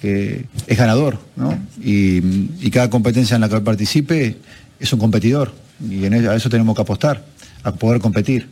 [0.00, 1.58] que es ganador, ¿no?
[1.82, 4.36] Y, cada competencia en la que participe
[4.78, 5.52] es un competidor.
[5.88, 7.24] Y en a eso tenemos que apostar,
[7.62, 8.48] a poder competir.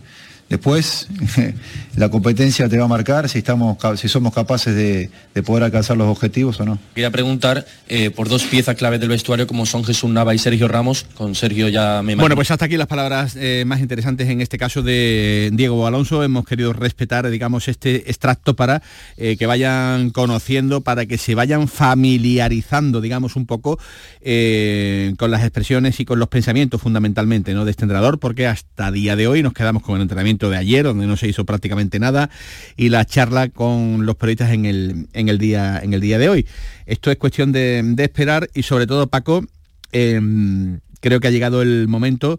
[0.48, 1.08] Después,
[1.96, 5.96] la competencia te va a marcar si, estamos, si somos capaces de, de poder alcanzar
[5.96, 6.78] los objetivos o no.
[6.94, 10.68] Quería preguntar eh, por dos piezas claves del vestuario como son Jesús Nava y Sergio
[10.68, 11.06] Ramos.
[11.14, 12.22] Con Sergio ya me imagino.
[12.22, 16.22] Bueno, pues hasta aquí las palabras eh, más interesantes en este caso de Diego Alonso.
[16.22, 18.82] Hemos querido respetar, digamos, este extracto para
[19.16, 23.78] eh, que vayan conociendo, para que se vayan familiarizando, digamos, un poco
[24.20, 27.64] eh, con las expresiones y con los pensamientos fundamentalmente ¿no?
[27.64, 30.84] de este entrenador, porque hasta día de hoy nos quedamos con el entrenamiento de ayer,
[30.84, 32.30] donde no se hizo prácticamente nada,
[32.76, 36.28] y la charla con los periodistas en el, en el, día, en el día de
[36.28, 36.46] hoy.
[36.86, 39.44] Esto es cuestión de, esperar y sobre todo, Paco,
[39.92, 42.38] em, creo que ha llegado el momento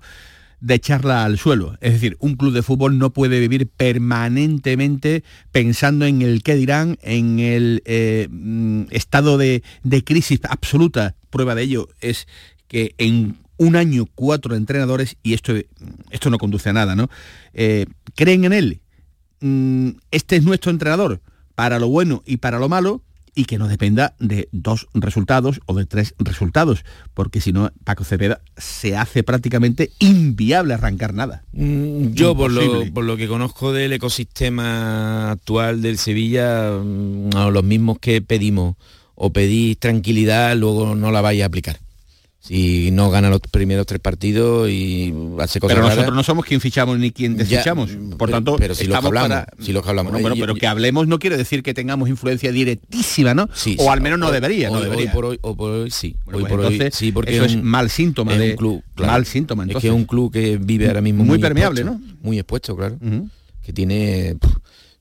[0.59, 1.77] de echarla al suelo.
[1.81, 6.97] Es decir, un club de fútbol no puede vivir permanentemente pensando en el qué dirán,
[7.01, 11.15] en el eh, mm, estado de, de crisis absoluta.
[11.29, 12.27] Prueba de ello es
[12.67, 15.53] que en un año cuatro entrenadores, y esto,
[16.11, 17.09] esto no conduce a nada, ¿no?
[17.53, 18.81] Eh, creen en él.
[19.41, 21.21] Mm, este es nuestro entrenador,
[21.55, 23.03] para lo bueno y para lo malo,
[23.37, 28.03] y que no dependa de dos resultados o de tres resultados, porque si no, Paco
[28.03, 31.43] Cepeda se hace prácticamente inviable arrancar nada.
[31.51, 37.51] Mm, Yo, por lo, por lo que conozco del ecosistema actual del Sevilla, mm, a
[37.51, 38.75] los mismos que pedimos
[39.13, 41.79] o pedís tranquilidad, luego no la vais a aplicar.
[42.47, 46.45] Si no gana los primeros tres partidos y hace cosas Pero raras, nosotros no somos
[46.45, 47.89] quien fichamos ni quien Ya, desfichamos.
[47.91, 50.11] Por pero- tanto, pero si lo estamos hablamos, para- si lo hablamos.
[50.13, 53.49] Bueno, bueno, Yo- pero que hablemos no quiere decir que tengamos influencia directísima, ¿no?
[53.53, 55.05] Sí, o sí, al menos no hoy- debería, no hoy- debería.
[55.07, 56.15] Hoy por hoy, hoy por hoy sí.
[56.25, 58.51] Bueno, hoy pues por hoy entonces, sí, porque eso es un- mal síntoma es de-
[58.51, 59.11] un club, claro.
[59.11, 59.89] mal síntoma, Es que entonces.
[59.91, 62.97] es un club que vive ahora mismo Muy muy, permeable, expuesto, Muy expuesto, claro.
[63.61, 64.37] Que tiene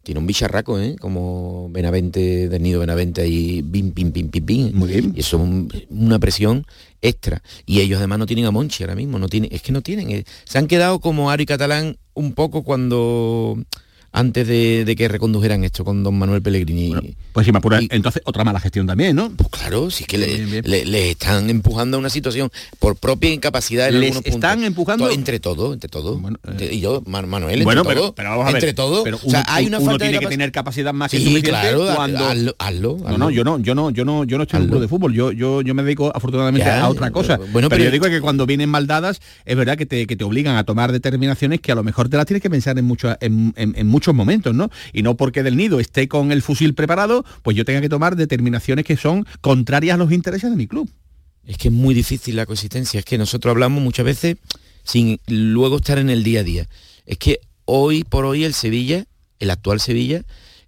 [0.06, 0.94] tiene un bicharraco, ¿eh?
[1.00, 4.70] Como Benavente, del Nido Benavente ahí, bim, pim, pim, pim, pim.
[4.72, 5.12] Muy bien.
[5.16, 6.64] Y eso es un- una presión
[7.02, 7.42] extra.
[7.66, 10.12] Y ellos además no tienen a Monchi ahora mismo, no tienen, es que no tienen.
[10.12, 13.58] eh, Se han quedado como Ari Catalán un poco cuando
[14.16, 17.14] antes de, de que recondujeran esto con don Manuel Pellegrini.
[17.34, 19.30] Pues si me apura, entonces otra mala gestión también, ¿no?
[19.36, 23.88] Pues claro, sí que le, le- le están empujando a una situación por propia incapacidad
[23.88, 24.34] en ¿Les algunos puntos.
[24.36, 25.10] están empujando?
[25.10, 26.18] Entre todo, entre todo.
[26.48, 28.14] Entre- y yo, Man- Manuel, bueno, entre pero, todo.
[28.14, 28.56] pero vamos a ver.
[28.56, 29.04] entre todo.
[29.04, 31.50] Pero o sea, hay una uno falta tiene de que tener capacidad más Sí, suficiente
[31.50, 32.26] claro, cuando...
[32.26, 33.18] hazlo, hazlo, No, hazlo.
[33.18, 34.80] no, yo no, yo no, yo no, yo no, yo no estoy en un club
[34.80, 35.12] de fútbol.
[35.12, 37.36] Yo, yo, yo me dedico afortunadamente Ya, a otra cosa.
[37.36, 40.16] pero- bueno, pero, yo digo que cuando vienen mal dadas, es verdad que te, que
[40.16, 42.86] te obligan a tomar determinaciones que a lo mejor te las tienes que pensar en,
[42.86, 44.70] muchos en, en- en momentos, ¿no?
[44.92, 48.16] Y no porque del nido esté con el fusil preparado, pues yo tenga que tomar
[48.16, 50.90] determinaciones que son contrarias a los intereses de mi club.
[51.44, 52.98] Es que es muy difícil la consistencia.
[52.98, 54.36] Es que nosotros hablamos muchas veces
[54.82, 56.68] sin luego estar en el día a día.
[57.06, 59.06] Es que hoy por hoy el Sevilla,
[59.38, 60.22] el actual Sevilla,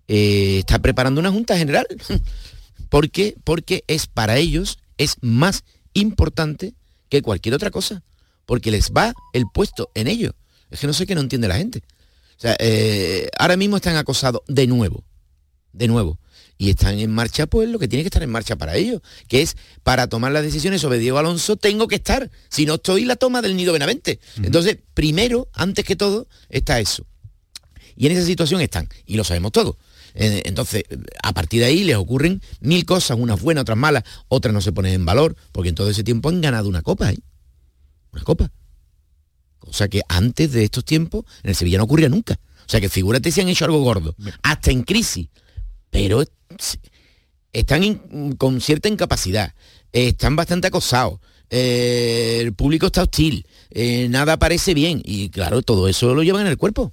[0.07, 1.87] eh, está preparando una junta general.
[2.88, 3.37] ¿Por qué?
[3.44, 6.74] Porque es para ellos, es más importante
[7.09, 8.03] que cualquier otra cosa.
[8.46, 10.35] Porque les va el puesto en ello.
[10.70, 11.83] Es que no sé qué no entiende la gente.
[12.38, 15.03] O sea, eh, ahora mismo están acosados de nuevo.
[15.72, 16.20] De nuevo.
[16.57, 19.42] Y están en marcha, pues lo que tiene que estar en marcha para ellos, que
[19.42, 22.31] es para tomar las decisiones sobre Diego Alonso, tengo que estar.
[22.48, 24.20] Si no estoy, la toma del Nido Benavente.
[24.42, 27.05] Entonces, primero, antes que todo, está eso.
[27.96, 29.77] Y en esa situación están, y lo sabemos todos.
[30.14, 30.85] Eh, Entonces,
[31.22, 34.70] a partir de ahí les ocurren mil cosas, unas buenas, otras malas, otras no se
[34.72, 37.18] ponen en valor, porque en todo ese tiempo han ganado una copa, ¿eh?
[38.12, 38.53] Una copa.
[39.68, 42.35] O sea que antes de estos tiempos, en el Sevilla no ocurría nunca.
[42.66, 45.28] O sea que figúrate si han hecho algo gordo, hasta en crisis.
[45.90, 46.78] Pero es-
[47.52, 49.54] están in- con cierta incapacidad,
[49.92, 51.18] están bastante acosados,
[51.50, 56.42] eh, el público está hostil, eh, nada parece bien y claro, todo eso lo llevan
[56.42, 56.92] en el cuerpo.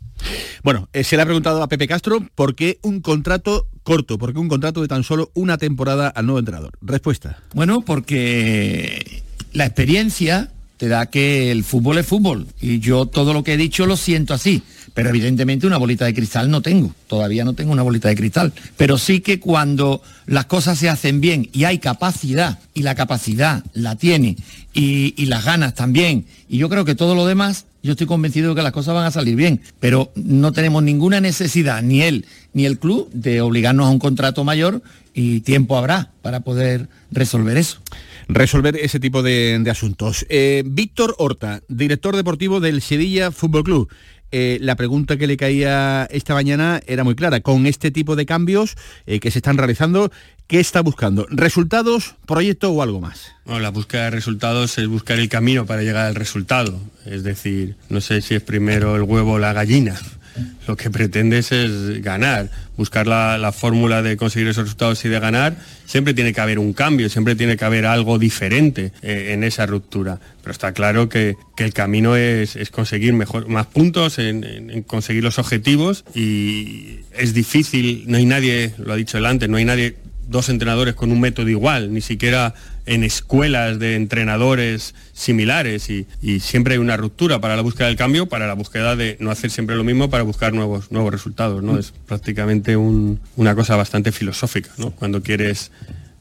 [0.64, 4.32] Bueno, eh, se le ha preguntado a Pepe Castro por qué un contrato corto, por
[4.32, 6.72] qué un contrato de tan solo una temporada al nuevo entrenador.
[6.82, 7.44] Respuesta.
[7.54, 12.48] Bueno, porque la experiencia te da que el fútbol es fútbol.
[12.60, 16.14] Y yo todo lo que he dicho lo siento así, pero evidentemente una bolita de
[16.14, 20.46] cristal no tengo, todavía no tengo una bolita de cristal, pero sí que cuando las
[20.46, 24.38] cosas se hacen bien y hay capacidad y la capacidad la tiene
[24.74, 28.56] y, las ganas también y yo creo que todo lo demás yo estoy convencido de
[28.56, 32.66] que las cosas van a salir bien, pero no tenemos ninguna necesidad, ni él ni
[32.66, 34.82] el club, de obligarnos a un contrato mayor
[35.14, 37.80] y tiempo habrá para poder resolver eso.
[38.28, 40.26] resolver ese tipo de, asuntos.
[40.30, 43.90] Eh, Víctor Horta, director deportivo del Sevilla Fútbol Club.
[44.32, 47.40] Eh, la pregunta que le caía esta mañana era muy clara.
[47.42, 50.12] Con este tipo de cambios eh, que se están realizando,
[50.48, 51.26] ¿qué está buscando?
[51.30, 53.32] ¿Resultados, proyecto o algo más?
[53.46, 56.80] Bueno, la búsqueda de resultados es buscar el camino para llegar al resultado.
[57.06, 59.96] Es decir, no sé si es primero el huevo o la gallina.
[60.68, 65.20] Lo que pretendes es ganar, buscar la, la fórmula de conseguir esos resultados y de
[65.20, 65.56] ganar.
[65.86, 69.66] Siempre tiene que haber un cambio, siempre tiene que haber algo diferente eh, en esa
[69.66, 70.20] ruptura.
[70.42, 75.24] Pero está claro que, que el camino es, es conseguir mejor, más puntos, en, conseguir
[75.24, 79.66] los objetivos y es difícil, no hay nadie, lo ha dicho él antes, no hay
[79.66, 79.96] nadie
[80.28, 86.40] dos entrenadores con un método igual, ni siquiera en escuelas de entrenadores similares y, y
[86.40, 89.50] siempre hay una ruptura para la búsqueda del cambio, para la búsqueda de no hacer
[89.52, 91.64] siempre lo mismo para buscar nuevos, nuevos resultados.
[91.64, 91.78] ¿no?
[91.80, 94.92] Es prácticamente un- una cosa bastante filosófica ¿no?
[94.92, 95.72] cuando quieres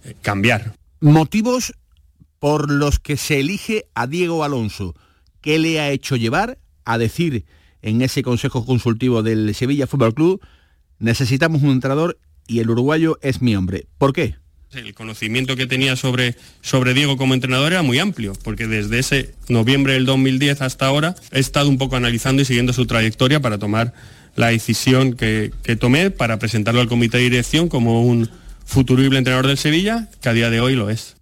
[0.04, 0.72] eh, cambiar.
[1.00, 1.74] Motivos
[2.38, 4.94] por los que se elige a Diego Alonso.
[5.40, 7.44] ¿Qué le ha hecho llevar a decir
[7.82, 10.40] en ese consejo consultivo del Sevilla Fútbol Club,
[10.98, 13.86] necesitamos un entrenador y el uruguayo es mi hombre?
[13.98, 14.36] ¿Por qué?
[14.74, 19.34] El conocimiento que tenía sobre, sobre Diego como entrenador era muy amplio, porque desde ese
[19.48, 23.58] noviembre del 2010 hasta ahora he estado un poco analizando y siguiendo su trayectoria para
[23.58, 23.94] tomar
[24.36, 28.28] la decisión que, que tomé para presentarlo al comité de dirección como un
[28.64, 31.16] futurible entrenador del Sevilla, que a día de hoy lo es.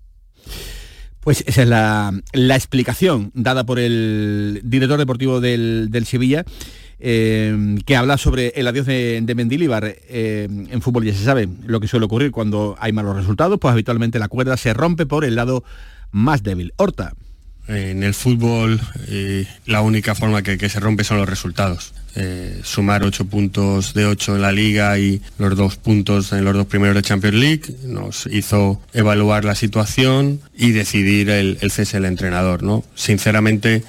[1.20, 6.44] Pues esa es la, la explicación dada por el director deportivo del, del Sevilla,
[7.04, 9.84] eh, que habla sobre el adiós de, de Mendilibar.
[9.84, 13.72] Eh, en fútbol ya se sabe lo que suele ocurrir cuando hay malos resultados, pues
[13.72, 15.64] habitualmente la cuerda se rompe por el lado
[16.12, 16.72] más débil.
[16.76, 17.14] Horta.
[17.66, 21.92] En el fútbol eh, la única forma que se rompe son los resultados.
[22.14, 26.54] Eh, sumar ocho puntos de ocho en la liga y los dos puntos en los
[26.54, 31.96] dos primeros de Champions League nos hizo evaluar la situación y decidir el, el cese
[31.96, 32.62] del entrenador.
[32.62, 32.84] ¿no?
[32.94, 33.82] Sinceramente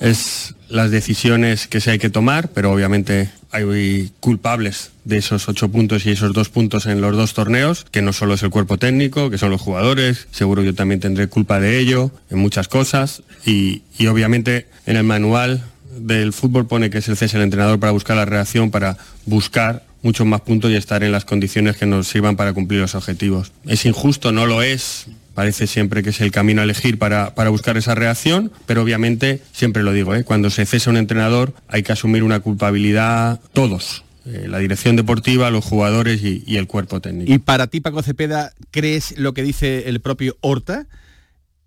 [0.00, 5.68] es las decisiones que se hay que tomar, pero obviamente hay culpables de esos ocho
[5.70, 8.78] puntos y esos dos puntos en los dos torneos, que no solo es el cuerpo
[8.78, 13.22] técnico, que son los jugadores, seguro yo también tendré culpa de ello, en muchas cosas,
[13.44, 15.64] y, y obviamente en el manual
[16.06, 19.84] del fútbol pone que es el cese del entrenador para buscar la reacción, para buscar
[20.02, 23.52] muchos más puntos y estar en las condiciones que nos sirvan para cumplir los objetivos.
[23.66, 27.50] Es injusto, no lo es, parece siempre que es el camino a elegir para, para
[27.50, 30.24] buscar esa reacción, pero obviamente, siempre lo digo, ¿eh?
[30.24, 34.04] cuando se cesa un entrenador hay que asumir una culpabilidad todos.
[34.26, 37.32] eh, la dirección deportiva, los jugadores y, y el cuerpo técnico.
[37.32, 40.86] Y para ti, Paco Cepeda, ¿crees lo que dice el propio Horta?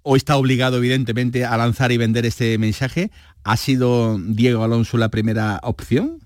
[0.01, 3.09] ¿O está obligado, evidentemente, a lanzar y vender este mensaje?
[3.43, 6.19] ¿Ha sido Diego Alonso la primera opción?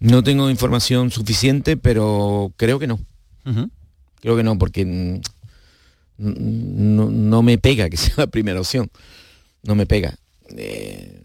[0.00, 2.98] No tengo información suficiente, pero creo que no.
[4.20, 4.84] Creo que no, porque
[6.18, 8.90] no, no me pega que sea la primera opción.
[9.62, 10.14] No me pega.
[10.56, 11.20] Eh,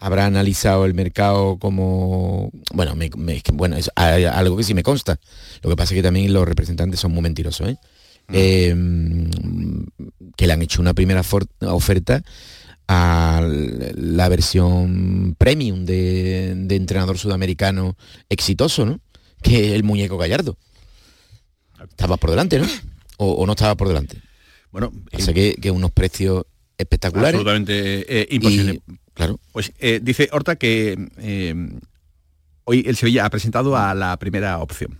[0.00, 5.18] habrá analizado el mercado como bueno me- me- bueno es algo que sí me consta
[5.62, 7.78] lo que pasa es que también los representantes son muy mentirosos ¿eh?
[8.32, 8.76] Eh,
[10.36, 11.22] que le han hecho una primera
[11.62, 12.22] oferta
[12.88, 17.96] a la versión premium de, de entrenador sudamericano
[18.28, 19.00] exitoso no
[19.42, 20.56] que el muñeco Gallardo
[21.88, 22.66] estaba por delante no
[23.18, 24.20] o, o no estaba por delante
[24.72, 26.44] bueno pasa que, que unos precios
[26.78, 28.80] espectaculares Absolutamente eh, imposible.
[29.12, 29.38] claro.
[29.52, 31.54] Pues eh, dice Horta que eh,
[32.64, 34.98] hoy el Sevilla ha presentado a la primera opción.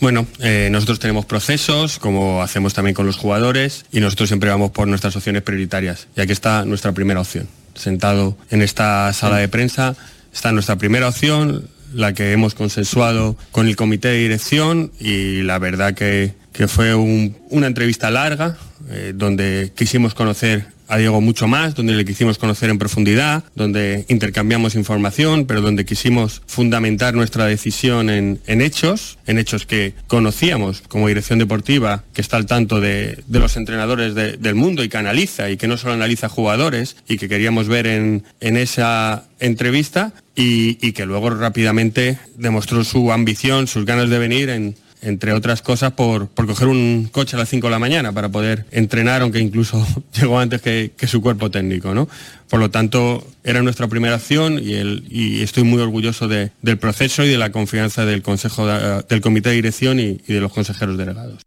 [0.00, 4.70] Bueno, eh, nosotros tenemos procesos, como hacemos también con los jugadores, y nosotros siempre vamos
[4.70, 6.06] por nuestras opciones prioritarias.
[6.16, 7.48] Y aquí está nuestra primera opción.
[7.74, 9.96] Sentado en esta sala de prensa
[10.32, 15.58] está nuestra primera opción, la que hemos consensuado con el comité de dirección, y la
[15.58, 18.56] verdad que, que fue un- una entrevista larga,
[18.90, 24.04] eh, donde quisimos conocer a Diego mucho más, donde le quisimos conocer en profundidad, donde
[24.08, 30.82] intercambiamos información, pero donde quisimos fundamentar nuestra decisión en, en hechos, en hechos que conocíamos
[30.88, 34.88] como dirección deportiva, que está al tanto de, de los entrenadores de- del mundo y
[34.88, 39.24] que analiza y que no solo analiza jugadores y que queríamos ver en, en esa
[39.40, 45.62] entrevista y que luego rápidamente demostró su ambición, sus ganas de venir en, entre otras
[45.62, 49.22] cosas, por, por coger un coche a las 5 de la mañana para poder entrenar,
[49.22, 52.08] aunque incluso llegó antes que, su cuerpo técnico, ¿no?
[52.48, 57.28] Por lo tanto, era nuestra primera acción y, estoy muy orgulloso de- del proceso y
[57.28, 61.42] de la confianza del Consejo de- del Comité de Dirección y de los consejeros delegados.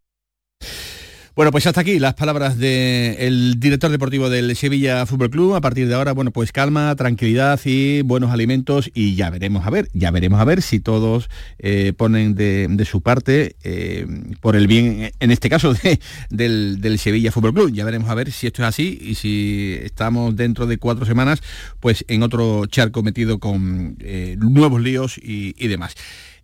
[1.33, 5.55] Bueno, pues hasta aquí las palabras del director deportivo del Sevilla Fútbol Club.
[5.55, 9.69] A partir de ahora, bueno, pues calma, tranquilidad y buenos alimentos y ya veremos a
[9.69, 14.05] ver, ya veremos a ver si todos eh, ponen de, su parte eh,
[14.41, 17.71] por el bien, en este caso, de- del, del Sevilla Fútbol Club.
[17.71, 21.41] Ya veremos a ver si esto es así y si estamos dentro de cuatro semanas,
[21.79, 25.95] pues en otro charco metido con eh, nuevos líos y, demás.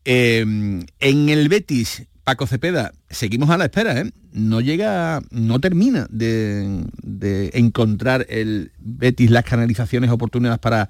[0.06, 4.12] En el Betis, Paco Cepeda, seguimos a la espera, ¿eh?
[4.34, 10.90] No llega, no termina de, de encontrar el Betis las canalizaciones oportunas para,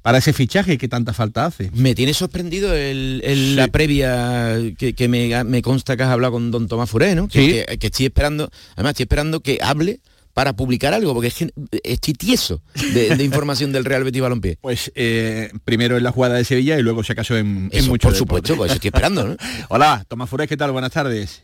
[0.00, 1.72] para ese fichaje que tanta falta hace.
[1.74, 6.34] Me tiene sorprendido el- el- la previa que, que me, me consta que has hablado
[6.34, 7.26] con don Tomás Furé, ¿no?
[7.26, 7.50] Que, Sí.
[7.66, 9.98] que- que estoy esperando, además estoy esperando que hable
[10.40, 12.62] para publicar algo, porque es que estoy tieso
[12.94, 14.56] de, de información del Real Betis Balompié.
[14.62, 17.90] Pues eh, primero en la jugada de Sevilla y luego si acaso en, mucho por
[17.90, 18.16] deporte.
[18.16, 19.36] supuesto, pues eso estoy esperando, ¿no?
[19.68, 20.72] Hola, Tomás Furés, ¿qué tal?
[20.72, 21.42] Buenas tardes.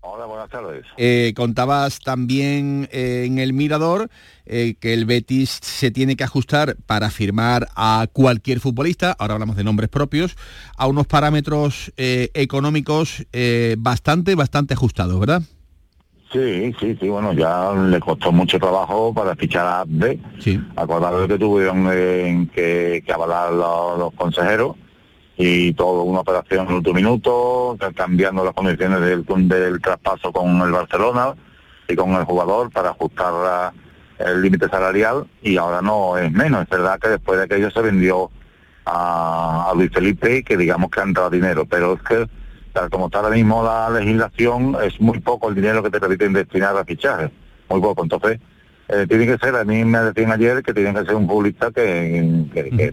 [0.00, 0.84] Hola, buenas tardes.
[0.96, 4.10] Eh, contabas también eh, en el Mirador
[4.44, 9.54] eh, que el Betis se tiene que ajustar para firmar a cualquier futbolista, ahora hablamos
[9.54, 10.34] de nombres propios,
[10.76, 15.42] a unos parámetros eh, económicos eh, bastante, bastante ajustados, ¿verdad?
[16.32, 20.18] Sí, sí, sí, bueno, ya le costó mucho trabajo para fichar a B.
[20.38, 20.58] Sí.
[20.76, 24.76] Acordado que tuvieron eh, que, que avalar los, los consejeros
[25.36, 30.60] y todo una operación en último minuto, ca- cambiando las condiciones del, del traspaso con
[30.62, 31.34] el Barcelona
[31.88, 33.74] y con el jugador para ajustar la-
[34.18, 36.62] el límite salarial y ahora no es menos.
[36.62, 38.30] Es verdad que después de aquello se vendió
[38.86, 42.26] a, a Luis Felipe que digamos que ha entrado dinero, pero es que
[42.72, 46.32] tal como está ahora mismo la legislación es muy poco el dinero que te permiten
[46.32, 47.30] destinar a fichajes,
[47.68, 48.02] muy poco.
[48.02, 48.40] Entonces,
[48.88, 51.70] eh, tiene que ser, a mí me decían ayer que tiene que ser un futbolista
[51.70, 52.92] que, que, que,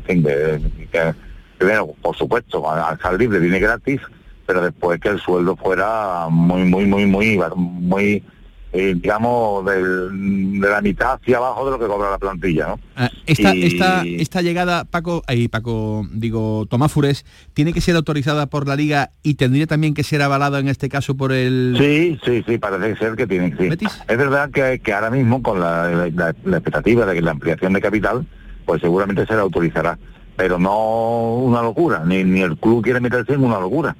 [0.91, 1.13] que-
[1.57, 3.99] primero, por supuesto, al al estar libre viene gratis,
[4.45, 8.23] pero después que el sueldo fuera muy, muy, muy, muy, muy
[8.71, 12.79] eh, digamos, del- de la mitad hacia abajo de lo que cobra la plantilla, ¿no?
[12.95, 17.95] Ah, Esta, Y- esta, esta llegada, Paco, ahí Paco, digo, Tomás Fures, ¿tiene que ser
[17.95, 21.75] autorizada por la Liga y tendría también que ser avalada en este caso por el...
[21.79, 23.67] Sí, sí, sí, parece ser que tienen, sí.
[24.07, 27.73] Es verdad que, que ahora mismo con la, la- la expectativa de que la ampliación
[27.73, 28.25] de capital,
[28.65, 29.97] pues seguramente se la autorizará,
[30.35, 33.95] pero no una locura, ni, ni el club quiere meterse en una locura.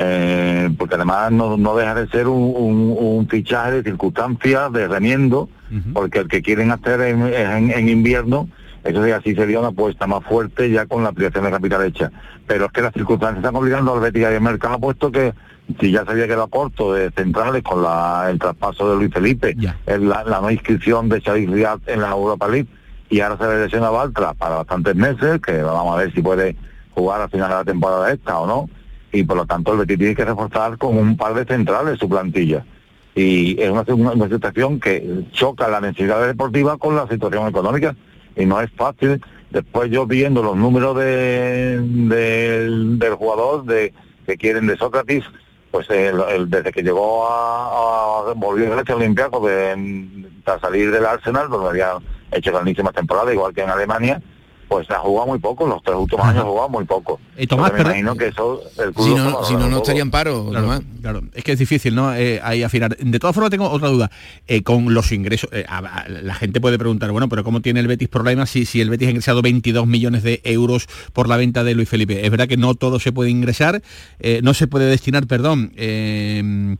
[0.00, 4.86] Eh, porque además no, no deja de ser un, un- un fichaje de circunstancias, de
[4.86, 5.48] remiendo,
[5.92, 8.48] porque el que quieren hacer en, en- en invierno,
[8.84, 12.12] eso sí, así sería una apuesta más fuerte ya con la ampliación de capital hecha.
[12.46, 15.34] Pero es que las circunstancias están obligando al Betis y al mercado, puesto que
[15.80, 19.54] si ya se había quedado corto de centrales con la- el traspaso de Luis Felipe,
[19.86, 22.68] en la, la no inscripción de Xavi Riad en la Europa League,
[23.10, 26.56] y ahora se le lesiona Baltra para bastantes meses, que vamos a ver si puede
[26.94, 28.70] jugar al final de la temporada esta o no,
[29.12, 32.08] y por lo tanto el Betis tiene que reforzar con un par de centrales su
[32.08, 32.64] plantilla.
[33.14, 33.84] Y es una,
[34.28, 37.96] situación que choca la necesidad deportiva con la situación económica
[38.36, 39.20] y no es fácil.
[39.50, 43.92] Después yo viendo los números de, del- jugador de
[44.26, 45.24] que quieren de Sócrates,
[45.70, 49.42] pues el- desde que llegó a, a volvió a este Olympiacos
[50.44, 51.92] tras salir del Arsenal, donde había
[52.30, 54.22] hecho grandísimas temporadas, igual que en Alemania,
[54.68, 57.18] pues ha jugado muy poco, los tres últimos años ha jugado muy poco.
[57.36, 60.02] Eh, Tomás, me imagino que eso el club Si no, está si no, no estaría
[60.02, 60.82] en paro, Claro, Tomás.
[61.00, 62.14] claro, es que es difícil, ¿no?
[62.14, 62.96] Eh, ahí afinar.
[62.96, 64.10] De todas formas, tengo otra duda.
[64.46, 67.80] Eh, con los ingresos, eh, a- a- la gente puede preguntar, bueno, pero ¿cómo tiene
[67.80, 71.36] el Betis problemas si, si el Betis ha ingresado 22 millones de euros por la
[71.38, 72.24] venta de Luis Felipe?
[72.24, 73.82] Es verdad que no todo se puede ingresar,
[74.20, 76.76] eh, no se puede destinar, perdón, eh,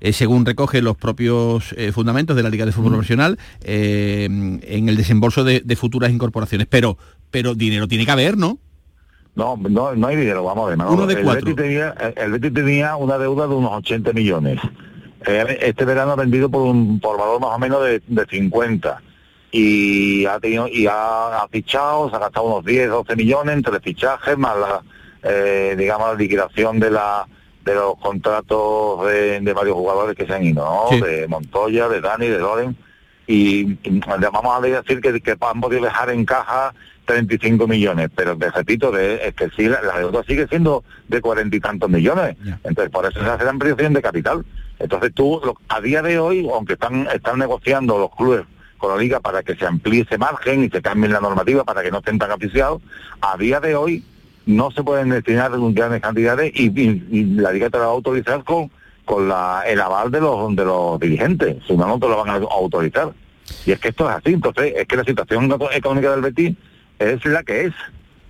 [0.00, 4.88] eh, según recoge los propios eh, fundamentos de la Liga de Fútbol Profesional, eh, en
[4.88, 6.68] el desembolso de, de futuras incorporaciones.
[6.70, 6.96] Pero,
[7.30, 8.58] pero dinero tiene que haber, ¿no?
[9.34, 10.78] No, no, no hay dinero, vamos a ver.
[10.78, 10.96] Manolo.
[10.96, 11.44] Uno de el, cuatro.
[11.46, 14.60] Betis tenía, el Betis tenía una deuda de unos 80 millones.
[15.24, 19.00] Este verano ha vendido por un por valor más o menos de, de 50
[19.50, 23.80] y ha tenido y ha, ha fichado, se ha gastado unos 10, 12 millones entre
[23.80, 24.82] fichajes más la
[25.22, 27.26] eh, digamos la liquidación de la
[27.64, 30.88] de los contratos de, de varios jugadores que se han ido, ¿no?
[30.90, 31.00] Sí.
[31.00, 32.76] De Montoya, de Dani, de Loren
[33.26, 34.00] y, y
[34.32, 36.74] vamos a decir que, que han podido dejar en caja
[37.08, 41.20] 35 millones, pero te repito de- es que sí, la, la deuda sigue siendo de
[41.20, 42.36] cuarenta y tantos millones.
[42.62, 44.44] Entonces, por eso se hace la ampliación de capital.
[44.78, 48.42] Entonces tú, lo- a día de hoy, aunque están, están negociando los clubes
[48.76, 51.82] con la liga para que se amplíe ese margen y se cambie la normativa para
[51.82, 52.80] que no estén tan aficiados,
[53.20, 54.04] a día de hoy
[54.46, 57.94] no se pueden destinar grandes cantidades y, y- y la liga te la va a
[57.94, 58.70] autorizar con,
[59.04, 62.28] con la, el aval de los, de los dirigentes, si no, no te lo van
[62.30, 63.12] a autorizar.
[63.66, 66.54] Y es que esto es así, entonces es que la situación económica del Betis
[66.98, 67.72] es la que es.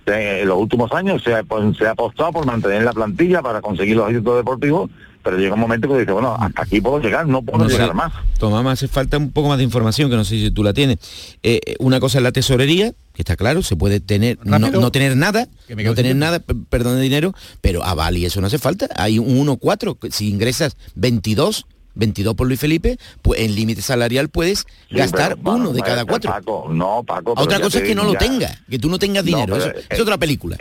[0.05, 3.41] Eh, En los últimos años se ha, pues, se ha apostado por mantener la plantilla
[3.43, 4.89] para conseguir los éxitos deportivos,
[5.21, 7.73] pero llega un momento que dice, bueno, hasta aquí puedo llegar, no puedo No sé.
[7.77, 8.11] llegar más.
[8.39, 10.97] Tomás, hace falta un poco más de información, que no sé si tú la tienes.
[11.43, 15.15] Eh, una cosa es la tesorería, que está claro, se puede tener, no, no tener
[15.15, 16.39] nada, Que me quedo no tener nada,
[16.69, 18.87] perdón, de dinero, pero a Bali eso no hace falta.
[18.95, 24.29] Hay un 1-4, que si ingresas 22, 22 por Luis Felipe, pues en límite salarial
[24.29, 24.59] puedes
[24.89, 26.31] Sí, gastar pero, uno bueno, de cada cuatro.
[26.31, 27.33] Paco, no, Paco.
[27.35, 29.69] pero Otra cosa es que no lo ya- tenga, que tú no tengas dinero, pero,
[29.71, 30.57] eso eh, es otra película.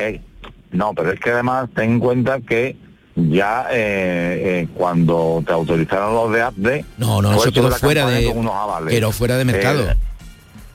[0.73, 2.77] no, pero es que además ten en cuenta que
[3.17, 6.85] ya eh, eh, cuando te autorizaron los de APDE...
[6.99, 8.33] No, no, fue eso quedó fuera de
[8.89, 9.91] quedó fuera de mercado.
[9.91, 9.97] Eh,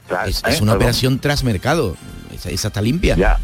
[0.09, 0.75] tras- es, es una perdón.
[0.75, 1.95] operación tras mercado.
[2.33, 3.15] Esa, esa está limpia.
[3.15, 3.39] Ya,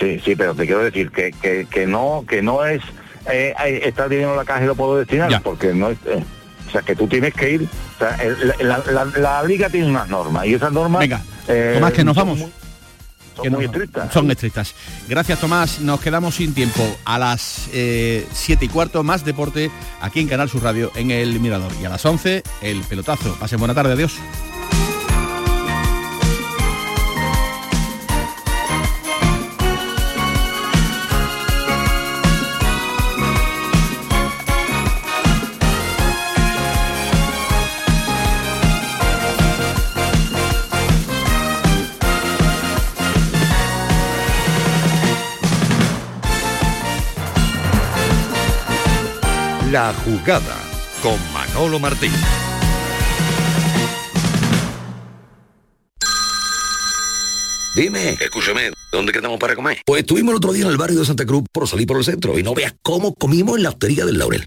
[0.00, 2.82] sí, sí, pero te quiero decir que, que, que no que no es
[3.30, 5.98] eh, eh, está dinero en la caja y lo puedo destinar, porque no es...
[6.06, 6.22] eh,
[6.68, 7.62] o sea, que tú tienes que ir...
[7.94, 8.82] O sea, el- la,
[9.16, 11.00] la- liga tiene unas normas y esas normas...
[11.00, 12.38] Venga, eh, Tomás, que nos vamos.
[12.38, 12.52] muy-
[13.36, 14.12] son Que muy no- estrictas.
[14.12, 14.74] Son estrictas.
[15.08, 15.80] Gracias, Tomás.
[15.80, 16.82] Nos quedamos sin tiempo.
[17.04, 19.70] A las 7 y cuarto, más deporte
[20.00, 21.70] aquí en Canal Sur Radio en El Mirador.
[21.80, 23.36] Y a las 11, el pelotazo.
[23.38, 23.92] Pasen buena tarde.
[23.92, 24.14] Adiós.
[50.26, 52.10] Con Manolo Martín.
[57.76, 59.82] Dime, escúchame, ¿dónde quedamos para comer?
[59.86, 62.04] Pues estuvimos el otro día en el barrio de Santa Cruz por salir por el
[62.04, 64.46] centro y no veas cómo comimos en la hostería del Laurel.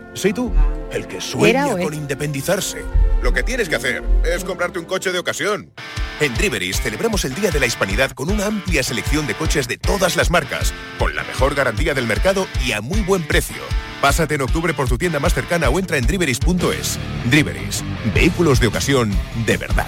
[0.13, 0.51] sí tú,
[0.91, 2.83] el que sueña con independizarse.
[3.21, 5.71] Lo que tienes que hacer es comprarte un coche de ocasión.
[6.19, 9.77] En Driveris celebramos el Día de la Hispanidad con una amplia selección de coches de
[9.77, 13.61] todas las marcas, con la mejor garantía del mercado y a muy buen precio.
[14.01, 16.99] Pásate en octubre por tu tienda más cercana o entra en driveris.es.
[17.29, 17.83] Driveris,
[18.13, 19.11] vehículos de ocasión
[19.45, 19.87] de verdad.